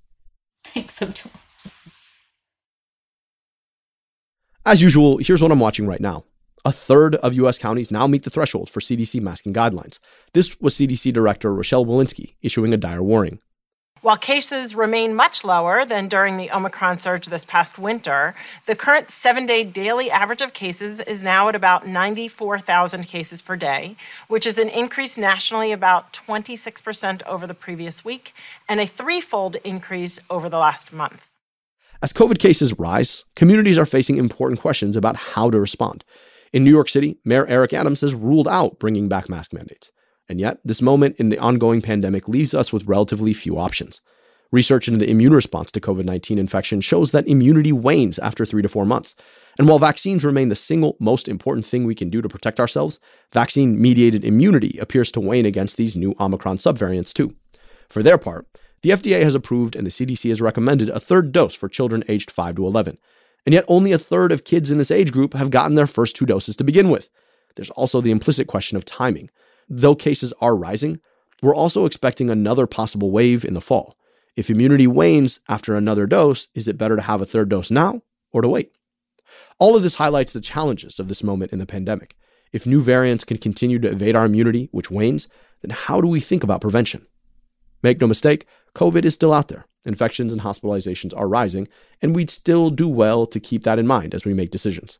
Thanks, 0.64 1.01
Abdul. 1.01 1.33
As 4.66 4.83
usual, 4.83 5.18
here's 5.18 5.40
what 5.40 5.51
I'm 5.51 5.59
watching 5.59 5.87
right 5.87 6.01
now. 6.01 6.25
A 6.64 6.73
third 6.73 7.14
of 7.16 7.33
U.S. 7.35 7.59
counties 7.59 7.90
now 7.90 8.07
meet 8.07 8.25
the 8.25 8.31
threshold 8.31 8.68
for 8.68 8.81
CDC 8.81 9.20
masking 9.23 9.55
guidelines. 9.55 9.99
This 10.35 10.61
was 10.61 10.75
CDC 10.75 11.11
Director 11.11 11.55
Rochelle 11.55 11.87
Walensky 11.87 12.35
issuing 12.42 12.75
a 12.75 12.77
dire 12.77 13.03
warning. 13.03 13.38
While 14.03 14.18
cases 14.18 14.75
remain 14.75 15.14
much 15.14 15.42
lower 15.42 15.87
than 15.87 16.09
during 16.09 16.37
the 16.37 16.51
Omicron 16.51 16.99
surge 16.99 17.27
this 17.27 17.46
past 17.46 17.79
winter, 17.79 18.35
the 18.66 18.77
current 18.77 19.11
seven 19.11 19.46
day 19.46 19.64
daily 19.64 20.11
average 20.11 20.42
of 20.42 20.53
cases 20.53 21.01
is 21.01 21.23
now 21.23 21.49
at 21.49 21.55
about 21.55 21.87
94,000 21.87 23.05
cases 23.05 23.40
per 23.40 23.57
day, 23.57 23.96
which 24.29 24.46
is 24.46 24.59
an 24.59 24.68
increase 24.68 25.16
nationally 25.16 25.73
about 25.73 26.12
26% 26.12 27.23
over 27.27 27.46
the 27.46 27.55
previous 27.55 28.05
week 28.05 28.35
and 28.68 28.81
a 28.81 28.87
threefold 28.87 29.57
increase 29.64 30.20
over 30.29 30.51
the 30.51 30.59
last 30.59 30.92
month. 30.92 31.29
As 32.03 32.12
COVID 32.12 32.38
cases 32.38 32.79
rise, 32.79 33.25
communities 33.37 33.79
are 33.79 33.87
facing 33.87 34.16
important 34.16 34.61
questions 34.61 34.96
about 34.96 35.16
how 35.16 35.51
to 35.51 35.61
respond. 35.61 36.05
In 36.53 36.65
New 36.65 36.71
York 36.71 36.89
City, 36.89 37.19
Mayor 37.25 37.47
Eric 37.47 37.73
Adams 37.73 38.01
has 38.01 38.13
ruled 38.13 38.49
out 38.49 38.81
bringing 38.81 39.09
back 39.09 39.29
mask 39.29 39.53
mandates. 39.53 39.93
And 40.29 40.41
yet, 40.41 40.59
this 40.65 40.83
moment 40.83 41.17
in 41.17 41.29
the 41.29 41.39
ongoing 41.39 41.81
pandemic 41.81 42.29
leaves 42.29 42.55
us 42.55 42.73
with 42.73 42.87
relatively 42.87 43.33
few 43.33 43.57
options. 43.59 44.01
Research 44.51 44.89
into 44.89 44.99
the 44.99 45.11
immune 45.11 45.33
response 45.33 45.71
to 45.71 45.81
COVID 45.81 46.05
19 46.05 46.39
infection 46.39 46.81
shows 46.81 47.13
that 47.13 47.29
immunity 47.29 47.71
wanes 47.71 48.19
after 48.19 48.45
three 48.45 48.63
to 48.63 48.69
four 48.69 48.85
months. 48.85 49.15
And 49.59 49.69
while 49.69 49.79
vaccines 49.79 50.25
remain 50.25 50.49
the 50.49 50.57
single 50.57 50.97
most 50.99 51.29
important 51.29 51.67
thing 51.67 51.85
we 51.85 51.95
can 51.95 52.11
do 52.11 52.21
to 52.21 52.29
protect 52.29 52.59
ourselves, 52.59 52.99
vaccine 53.33 53.81
mediated 53.81 54.25
immunity 54.25 54.77
appears 54.81 55.13
to 55.13 55.21
wane 55.21 55.47
against 55.47 55.77
these 55.77 55.95
new 55.95 56.17
Omicron 56.19 56.59
subvariants 56.59 57.13
too. 57.13 57.37
For 57.89 58.03
their 58.03 58.19
part, 58.19 58.49
the 58.83 58.91
FDA 58.91 59.23
has 59.23 59.37
approved 59.37 59.77
and 59.77 59.87
the 59.87 59.91
CDC 59.91 60.29
has 60.31 60.41
recommended 60.41 60.89
a 60.89 60.99
third 60.99 61.31
dose 61.31 61.55
for 61.55 61.69
children 61.69 62.03
aged 62.09 62.31
5 62.31 62.57
to 62.57 62.67
11. 62.67 62.99
And 63.46 63.53
yet, 63.53 63.64
only 63.68 63.92
a 63.92 63.98
third 63.98 64.33
of 64.33 64.44
kids 64.44 64.70
in 64.70 64.79
this 64.79 64.90
age 64.90 65.12
group 65.12 65.35
have 65.35 65.50
gotten 65.50 65.74
their 65.74 65.87
first 65.87 66.14
two 66.16 66.26
doses 66.26 66.57
to 66.57 66.64
begin 66.64 66.90
with. 66.90 67.09
There's 67.57 67.70
also 67.70 68.00
the 68.00 68.11
implicit 68.11 68.46
question 68.46 68.76
of 68.76 68.85
timing. 68.85 69.31
Though 69.68 69.94
cases 69.94 70.33
are 70.40 70.57
rising, 70.57 71.00
we're 71.42 71.55
also 71.55 71.87
expecting 71.87 72.29
another 72.29 72.66
possible 72.66 73.11
wave 73.11 73.44
in 73.44 73.55
the 73.55 73.61
fall. 73.61 73.96
If 74.37 74.50
immunity 74.50 74.87
wanes 74.87 75.40
after 75.48 75.74
another 75.74 76.07
dose, 76.07 76.48
is 76.55 76.68
it 76.68 76.79
better 76.79 76.96
to 76.96 77.03
have 77.03 77.20
a 77.20 77.26
third 77.26 77.48
dose 77.48 77.70
now 77.70 78.03
or 78.33 78.42
to 78.42 78.48
wait? 78.48 78.72
All 79.59 79.76
of 79.76 79.83
this 79.83 79.96
highlights 79.96 80.33
the 80.33 80.40
challenges 80.40 80.98
of 80.98 81.09
this 81.09 81.22
moment 81.22 81.53
in 81.53 81.59
the 81.59 81.66
pandemic. 81.66 82.16
If 82.53 82.66
new 82.66 82.81
variants 82.81 83.24
can 83.24 83.38
continue 83.38 83.79
to 83.79 83.90
evade 83.90 84.16
our 84.16 84.26
immunity, 84.26 84.68
which 84.72 84.90
wanes, 84.90 85.29
then 85.62 85.70
how 85.70 86.00
do 86.00 86.09
we 86.09 86.20
think 86.20 86.42
about 86.42 86.61
prevention? 86.61 87.07
Make 87.83 88.00
no 88.00 88.07
mistake, 88.07 88.46
COVID 88.74 89.05
is 89.05 89.14
still 89.14 89.33
out 89.33 89.48
there. 89.48 89.66
Infections 89.85 90.33
and 90.33 90.43
hospitalizations 90.43 91.16
are 91.16 91.29
rising, 91.29 91.69
and 92.03 92.14
we'd 92.14 92.31
still 92.31 92.71
do 92.71 92.88
well 92.88 93.27
to 93.27 93.40
keep 93.40 93.62
that 93.64 93.79
in 93.79 93.87
mind 93.87 94.14
as 94.14 94.25
we 94.25 94.35
make 94.35 94.51
decisions. 94.51 94.99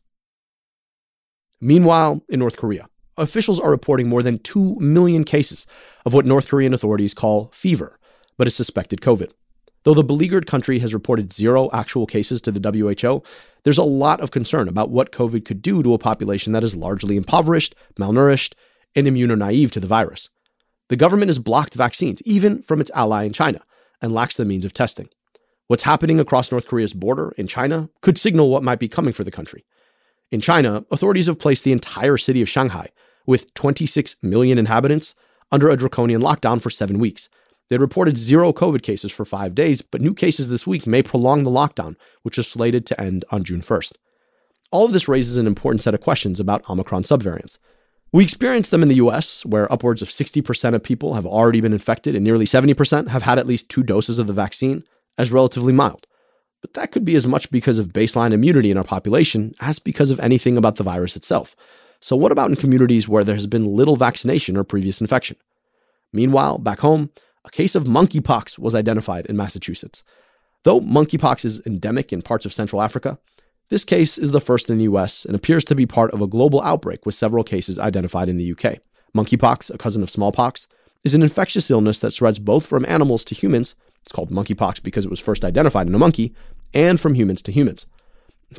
Meanwhile, 1.59 2.23
in 2.29 2.39
North 2.39 2.57
Korea, 2.57 2.87
officials 3.17 3.59
are 3.59 3.69
reporting 3.69 4.09
more 4.09 4.23
than 4.23 4.39
2 4.39 4.77
million 4.79 5.23
cases 5.23 5.67
of 6.05 6.13
what 6.13 6.25
North 6.25 6.47
Korean 6.47 6.73
authorities 6.73 7.13
call 7.13 7.51
fever, 7.53 7.99
but 8.37 8.47
is 8.47 8.55
suspected 8.55 9.01
COVID. 9.01 9.31
Though 9.83 9.93
the 9.93 10.03
beleaguered 10.03 10.47
country 10.47 10.79
has 10.79 10.93
reported 10.93 11.33
zero 11.33 11.69
actual 11.73 12.05
cases 12.05 12.41
to 12.41 12.51
the 12.51 12.71
WHO, 12.71 13.23
there's 13.63 13.77
a 13.77 13.83
lot 13.83 14.19
of 14.21 14.31
concern 14.31 14.67
about 14.67 14.89
what 14.89 15.11
COVID 15.11 15.45
could 15.45 15.61
do 15.61 15.81
to 15.83 15.93
a 15.93 15.99
population 15.99 16.53
that 16.53 16.63
is 16.63 16.75
largely 16.75 17.17
impoverished, 17.17 17.75
malnourished, 17.99 18.53
and 18.95 19.07
immunonaive 19.07 19.71
to 19.71 19.79
the 19.79 19.87
virus. 19.87 20.29
The 20.89 20.97
government 20.97 21.29
has 21.29 21.39
blocked 21.39 21.73
vaccines, 21.73 22.21
even 22.23 22.61
from 22.63 22.81
its 22.81 22.91
ally 22.93 23.23
in 23.23 23.33
China, 23.33 23.61
and 24.01 24.13
lacks 24.13 24.35
the 24.35 24.45
means 24.45 24.65
of 24.65 24.73
testing. 24.73 25.09
What's 25.67 25.83
happening 25.83 26.19
across 26.19 26.51
North 26.51 26.67
Korea's 26.67 26.93
border 26.93 27.33
in 27.37 27.47
China 27.47 27.89
could 28.01 28.17
signal 28.17 28.49
what 28.49 28.63
might 28.63 28.79
be 28.79 28.87
coming 28.87 29.13
for 29.13 29.23
the 29.23 29.31
country. 29.31 29.65
In 30.31 30.41
China, 30.41 30.85
authorities 30.91 31.27
have 31.27 31.39
placed 31.39 31.63
the 31.63 31.71
entire 31.71 32.17
city 32.17 32.41
of 32.41 32.49
Shanghai, 32.49 32.89
with 33.25 33.53
26 33.53 34.15
million 34.21 34.57
inhabitants, 34.57 35.15
under 35.51 35.69
a 35.69 35.77
draconian 35.77 36.21
lockdown 36.21 36.61
for 36.61 36.69
seven 36.69 36.99
weeks. 36.99 37.29
They 37.69 37.77
reported 37.77 38.17
zero 38.17 38.51
COVID 38.51 38.81
cases 38.81 39.11
for 39.11 39.23
five 39.23 39.55
days, 39.55 39.81
but 39.81 40.01
new 40.01 40.13
cases 40.13 40.49
this 40.49 40.67
week 40.67 40.85
may 40.85 41.01
prolong 41.01 41.43
the 41.43 41.51
lockdown, 41.51 41.95
which 42.23 42.37
is 42.37 42.47
slated 42.47 42.85
to 42.87 42.99
end 42.99 43.23
on 43.31 43.45
June 43.45 43.61
1st. 43.61 43.93
All 44.71 44.85
of 44.85 44.93
this 44.93 45.07
raises 45.07 45.37
an 45.37 45.47
important 45.47 45.81
set 45.81 45.93
of 45.93 46.01
questions 46.01 46.39
about 46.39 46.69
Omicron 46.69 47.03
subvariants. 47.03 47.59
We 48.13 48.25
experience 48.25 48.67
them 48.67 48.83
in 48.83 48.89
the 48.89 48.95
US, 48.95 49.45
where 49.45 49.71
upwards 49.71 50.01
of 50.01 50.09
60% 50.09 50.75
of 50.75 50.83
people 50.83 51.13
have 51.13 51.25
already 51.25 51.61
been 51.61 51.71
infected 51.71 52.13
and 52.13 52.23
nearly 52.23 52.45
70% 52.45 53.07
have 53.07 53.21
had 53.21 53.39
at 53.39 53.47
least 53.47 53.69
two 53.69 53.83
doses 53.83 54.19
of 54.19 54.27
the 54.27 54.33
vaccine, 54.33 54.83
as 55.17 55.31
relatively 55.31 55.71
mild. 55.71 56.07
But 56.61 56.73
that 56.73 56.91
could 56.91 57.05
be 57.05 57.15
as 57.15 57.25
much 57.25 57.49
because 57.51 57.79
of 57.79 57.93
baseline 57.93 58.33
immunity 58.33 58.69
in 58.69 58.77
our 58.77 58.83
population 58.83 59.53
as 59.61 59.79
because 59.79 60.11
of 60.11 60.19
anything 60.19 60.57
about 60.57 60.75
the 60.75 60.83
virus 60.83 61.15
itself. 61.15 61.55
So, 62.01 62.15
what 62.15 62.31
about 62.31 62.49
in 62.49 62.55
communities 62.57 63.07
where 63.07 63.23
there 63.23 63.35
has 63.35 63.47
been 63.47 63.75
little 63.75 63.95
vaccination 63.95 64.57
or 64.57 64.63
previous 64.63 64.99
infection? 64.99 65.37
Meanwhile, 66.11 66.57
back 66.57 66.79
home, 66.79 67.11
a 67.45 67.49
case 67.49 67.75
of 67.75 67.85
monkeypox 67.85 68.59
was 68.59 68.75
identified 68.75 69.25
in 69.27 69.37
Massachusetts. 69.37 70.03
Though 70.63 70.81
monkeypox 70.81 71.45
is 71.45 71.65
endemic 71.65 72.11
in 72.11 72.21
parts 72.21 72.45
of 72.45 72.53
Central 72.53 72.81
Africa, 72.81 73.17
This 73.71 73.85
case 73.85 74.17
is 74.17 74.31
the 74.31 74.41
first 74.41 74.69
in 74.69 74.79
the 74.79 74.83
US 74.83 75.23
and 75.23 75.33
appears 75.33 75.63
to 75.63 75.75
be 75.75 75.85
part 75.85 76.11
of 76.11 76.21
a 76.21 76.27
global 76.27 76.61
outbreak 76.61 77.05
with 77.05 77.15
several 77.15 77.41
cases 77.41 77.79
identified 77.79 78.27
in 78.27 78.35
the 78.35 78.51
UK. 78.51 78.79
Monkeypox, 79.15 79.73
a 79.73 79.77
cousin 79.77 80.03
of 80.03 80.09
smallpox, 80.09 80.67
is 81.05 81.13
an 81.13 81.23
infectious 81.23 81.71
illness 81.71 81.97
that 81.99 82.11
spreads 82.11 82.37
both 82.37 82.65
from 82.65 82.85
animals 82.85 83.23
to 83.23 83.33
humans. 83.33 83.75
It's 84.01 84.11
called 84.11 84.29
monkeypox 84.29 84.83
because 84.83 85.05
it 85.05 85.09
was 85.09 85.21
first 85.21 85.45
identified 85.45 85.87
in 85.87 85.95
a 85.95 85.99
monkey, 85.99 86.35
and 86.73 86.99
from 86.99 87.13
humans 87.13 87.41
to 87.43 87.53
humans. 87.53 87.87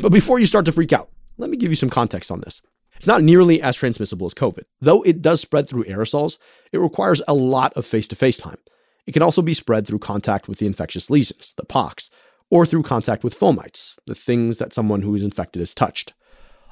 But 0.00 0.12
before 0.12 0.38
you 0.38 0.46
start 0.46 0.64
to 0.64 0.72
freak 0.72 0.94
out, 0.94 1.10
let 1.36 1.50
me 1.50 1.58
give 1.58 1.70
you 1.70 1.76
some 1.76 1.90
context 1.90 2.30
on 2.30 2.40
this. 2.40 2.62
It's 2.96 3.06
not 3.06 3.22
nearly 3.22 3.60
as 3.60 3.76
transmissible 3.76 4.26
as 4.26 4.32
COVID. 4.32 4.64
Though 4.80 5.02
it 5.02 5.20
does 5.20 5.42
spread 5.42 5.68
through 5.68 5.84
aerosols, 5.84 6.38
it 6.72 6.78
requires 6.78 7.20
a 7.28 7.34
lot 7.34 7.74
of 7.74 7.84
face 7.84 8.08
to 8.08 8.16
face 8.16 8.38
time. 8.38 8.58
It 9.06 9.12
can 9.12 9.22
also 9.22 9.42
be 9.42 9.52
spread 9.52 9.86
through 9.86 9.98
contact 9.98 10.48
with 10.48 10.58
the 10.58 10.66
infectious 10.66 11.10
lesions, 11.10 11.52
the 11.58 11.66
pox, 11.66 12.08
or 12.52 12.66
through 12.66 12.82
contact 12.82 13.24
with 13.24 13.38
fomites, 13.38 13.98
the 14.06 14.14
things 14.14 14.58
that 14.58 14.74
someone 14.74 15.00
who 15.00 15.14
is 15.14 15.22
infected 15.22 15.60
has 15.60 15.74
touched. 15.74 16.12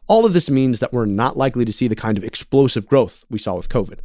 All 0.08 0.26
of 0.26 0.34
this 0.34 0.50
means 0.50 0.78
that 0.78 0.92
we're 0.92 1.06
not 1.06 1.38
likely 1.38 1.64
to 1.64 1.72
see 1.72 1.88
the 1.88 1.96
kind 1.96 2.18
of 2.18 2.24
explosive 2.24 2.86
growth 2.86 3.24
we 3.30 3.38
saw 3.38 3.54
with 3.54 3.70
COVID. 3.70 4.00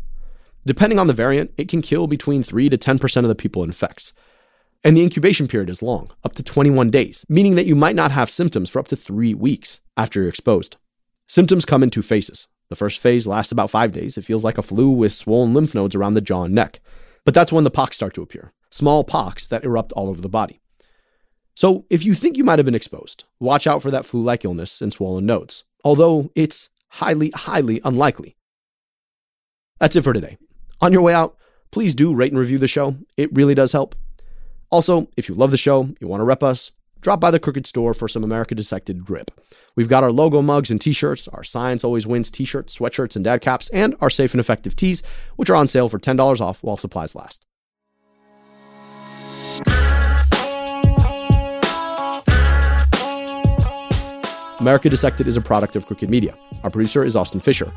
Depending 0.65 0.99
on 0.99 1.07
the 1.07 1.13
variant, 1.13 1.51
it 1.57 1.67
can 1.67 1.81
kill 1.81 2.07
between 2.07 2.43
3 2.43 2.69
to 2.69 2.77
10% 2.77 3.17
of 3.17 3.27
the 3.27 3.35
people 3.35 3.61
it 3.61 3.65
infects. 3.65 4.13
And 4.85 4.95
the 4.95 5.03
incubation 5.03 5.49
period 5.49 5.69
is 5.69 5.81
long, 5.81 6.11
up 6.23 6.33
to 6.35 6.43
21 6.43 6.91
days, 6.91 7.25
meaning 7.27 7.55
that 7.55 7.65
you 7.65 7.75
might 7.75 7.95
not 7.95 8.11
have 8.11 8.29
symptoms 8.29 8.69
for 8.69 8.79
up 8.79 8.87
to 8.87 8.95
three 8.95 9.33
weeks 9.33 9.81
after 9.97 10.21
you're 10.21 10.29
exposed. 10.29 10.77
Symptoms 11.27 11.65
come 11.65 11.83
in 11.83 11.89
two 11.89 12.01
phases. 12.01 12.47
The 12.69 12.77
first 12.77 13.01
phase 13.01 13.27
lasts 13.27 13.51
about 13.51 13.69
five 13.69 13.91
days. 13.91 14.17
It 14.17 14.23
feels 14.23 14.45
like 14.45 14.57
a 14.57 14.61
flu 14.61 14.91
with 14.91 15.11
swollen 15.11 15.53
lymph 15.53 15.75
nodes 15.75 15.93
around 15.93 16.13
the 16.13 16.21
jaw 16.21 16.45
and 16.45 16.55
neck. 16.55 16.79
But 17.25 17.33
that's 17.33 17.51
when 17.51 17.65
the 17.65 17.69
pox 17.69 17.97
start 17.97 18.13
to 18.13 18.21
appear 18.21 18.53
small 18.69 19.03
pox 19.03 19.47
that 19.47 19.65
erupt 19.65 19.91
all 19.91 20.07
over 20.07 20.21
the 20.21 20.29
body. 20.29 20.61
So 21.55 21.85
if 21.89 22.03
you 22.03 22.13
think 22.13 22.35
you 22.35 22.43
might 22.43 22.59
have 22.59 22.65
been 22.65 22.75
exposed, 22.75 23.23
watch 23.39 23.65
out 23.65 23.81
for 23.81 23.89
that 23.89 24.05
flu 24.05 24.21
like 24.21 24.43
illness 24.43 24.81
and 24.81 24.91
swollen 24.91 25.25
nodes, 25.25 25.63
although 25.85 26.29
it's 26.35 26.69
highly, 26.89 27.31
highly 27.31 27.79
unlikely. 27.85 28.35
That's 29.79 29.95
it 29.95 30.03
for 30.03 30.13
today. 30.13 30.37
On 30.81 30.91
your 30.91 31.01
way 31.01 31.13
out, 31.13 31.37
please 31.71 31.95
do 31.95 32.13
rate 32.13 32.31
and 32.31 32.39
review 32.39 32.57
the 32.57 32.67
show. 32.67 32.97
It 33.17 33.33
really 33.33 33.55
does 33.55 33.71
help. 33.71 33.95
Also, 34.69 35.07
if 35.15 35.29
you 35.29 35.35
love 35.35 35.51
the 35.51 35.57
show, 35.57 35.89
you 36.01 36.07
want 36.07 36.19
to 36.19 36.25
rep 36.25 36.43
us, 36.43 36.71
drop 36.99 37.21
by 37.21 37.31
the 37.31 37.39
Crooked 37.39 37.65
Store 37.65 37.93
for 37.93 38.09
some 38.09 38.23
America 38.23 38.53
Dissected 38.53 39.05
grip. 39.05 39.31
We've 39.75 39.89
got 39.89 40.03
our 40.03 40.11
logo 40.11 40.41
mugs 40.41 40.71
and 40.71 40.81
t 40.81 40.91
shirts, 40.91 41.27
our 41.29 41.43
Science 41.43 41.83
Always 41.85 42.07
Wins 42.07 42.29
t 42.29 42.43
shirts, 42.43 42.77
sweatshirts, 42.77 43.15
and 43.15 43.23
dad 43.23 43.39
caps, 43.41 43.69
and 43.69 43.95
our 44.01 44.09
safe 44.09 44.33
and 44.33 44.41
effective 44.41 44.75
tees, 44.75 45.03
which 45.37 45.49
are 45.49 45.55
on 45.55 45.67
sale 45.67 45.87
for 45.87 45.99
$10 45.99 46.41
off 46.41 46.63
while 46.63 46.77
supplies 46.77 47.15
last. 47.15 47.45
America 54.65 54.89
Dissected 54.89 55.27
is 55.27 55.37
a 55.37 55.41
product 55.41 55.75
of 55.75 55.85
Crooked 55.85 56.09
Media. 56.09 56.35
Our 56.63 56.71
producer 56.71 57.03
is 57.03 57.15
Austin 57.15 57.39
Fisher. 57.39 57.71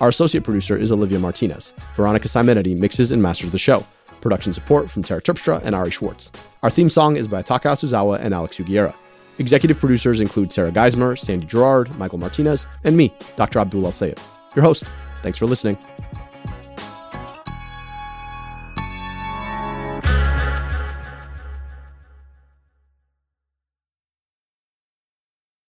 Our 0.00 0.08
associate 0.08 0.44
producer 0.44 0.78
is 0.78 0.90
Olivia 0.90 1.18
Martinez. 1.18 1.74
Veronica 1.94 2.26
Simonetti 2.26 2.74
mixes 2.74 3.10
and 3.10 3.20
masters 3.20 3.50
the 3.50 3.58
show. 3.58 3.84
Production 4.22 4.54
support 4.54 4.90
from 4.90 5.02
Tara 5.02 5.20
Terpstra 5.20 5.60
and 5.62 5.74
Ari 5.74 5.90
Schwartz. 5.90 6.32
Our 6.62 6.70
theme 6.70 6.88
song 6.88 7.16
is 7.18 7.28
by 7.28 7.42
Taka 7.42 7.68
Yasuzawa 7.68 8.20
and 8.20 8.32
Alex 8.32 8.56
Sugiura. 8.56 8.94
Executive 9.40 9.78
producers 9.78 10.20
include 10.20 10.50
Sarah 10.50 10.72
Geismer, 10.72 11.18
Sandy 11.18 11.46
Girard, 11.46 11.94
Michael 11.98 12.16
Martinez, 12.16 12.66
and 12.84 12.96
me, 12.96 13.12
Dr. 13.36 13.58
Abdul 13.58 13.84
El-Sayed, 13.84 14.18
Your 14.56 14.62
host. 14.62 14.84
Thanks 15.22 15.36
for 15.36 15.44
listening. 15.44 15.76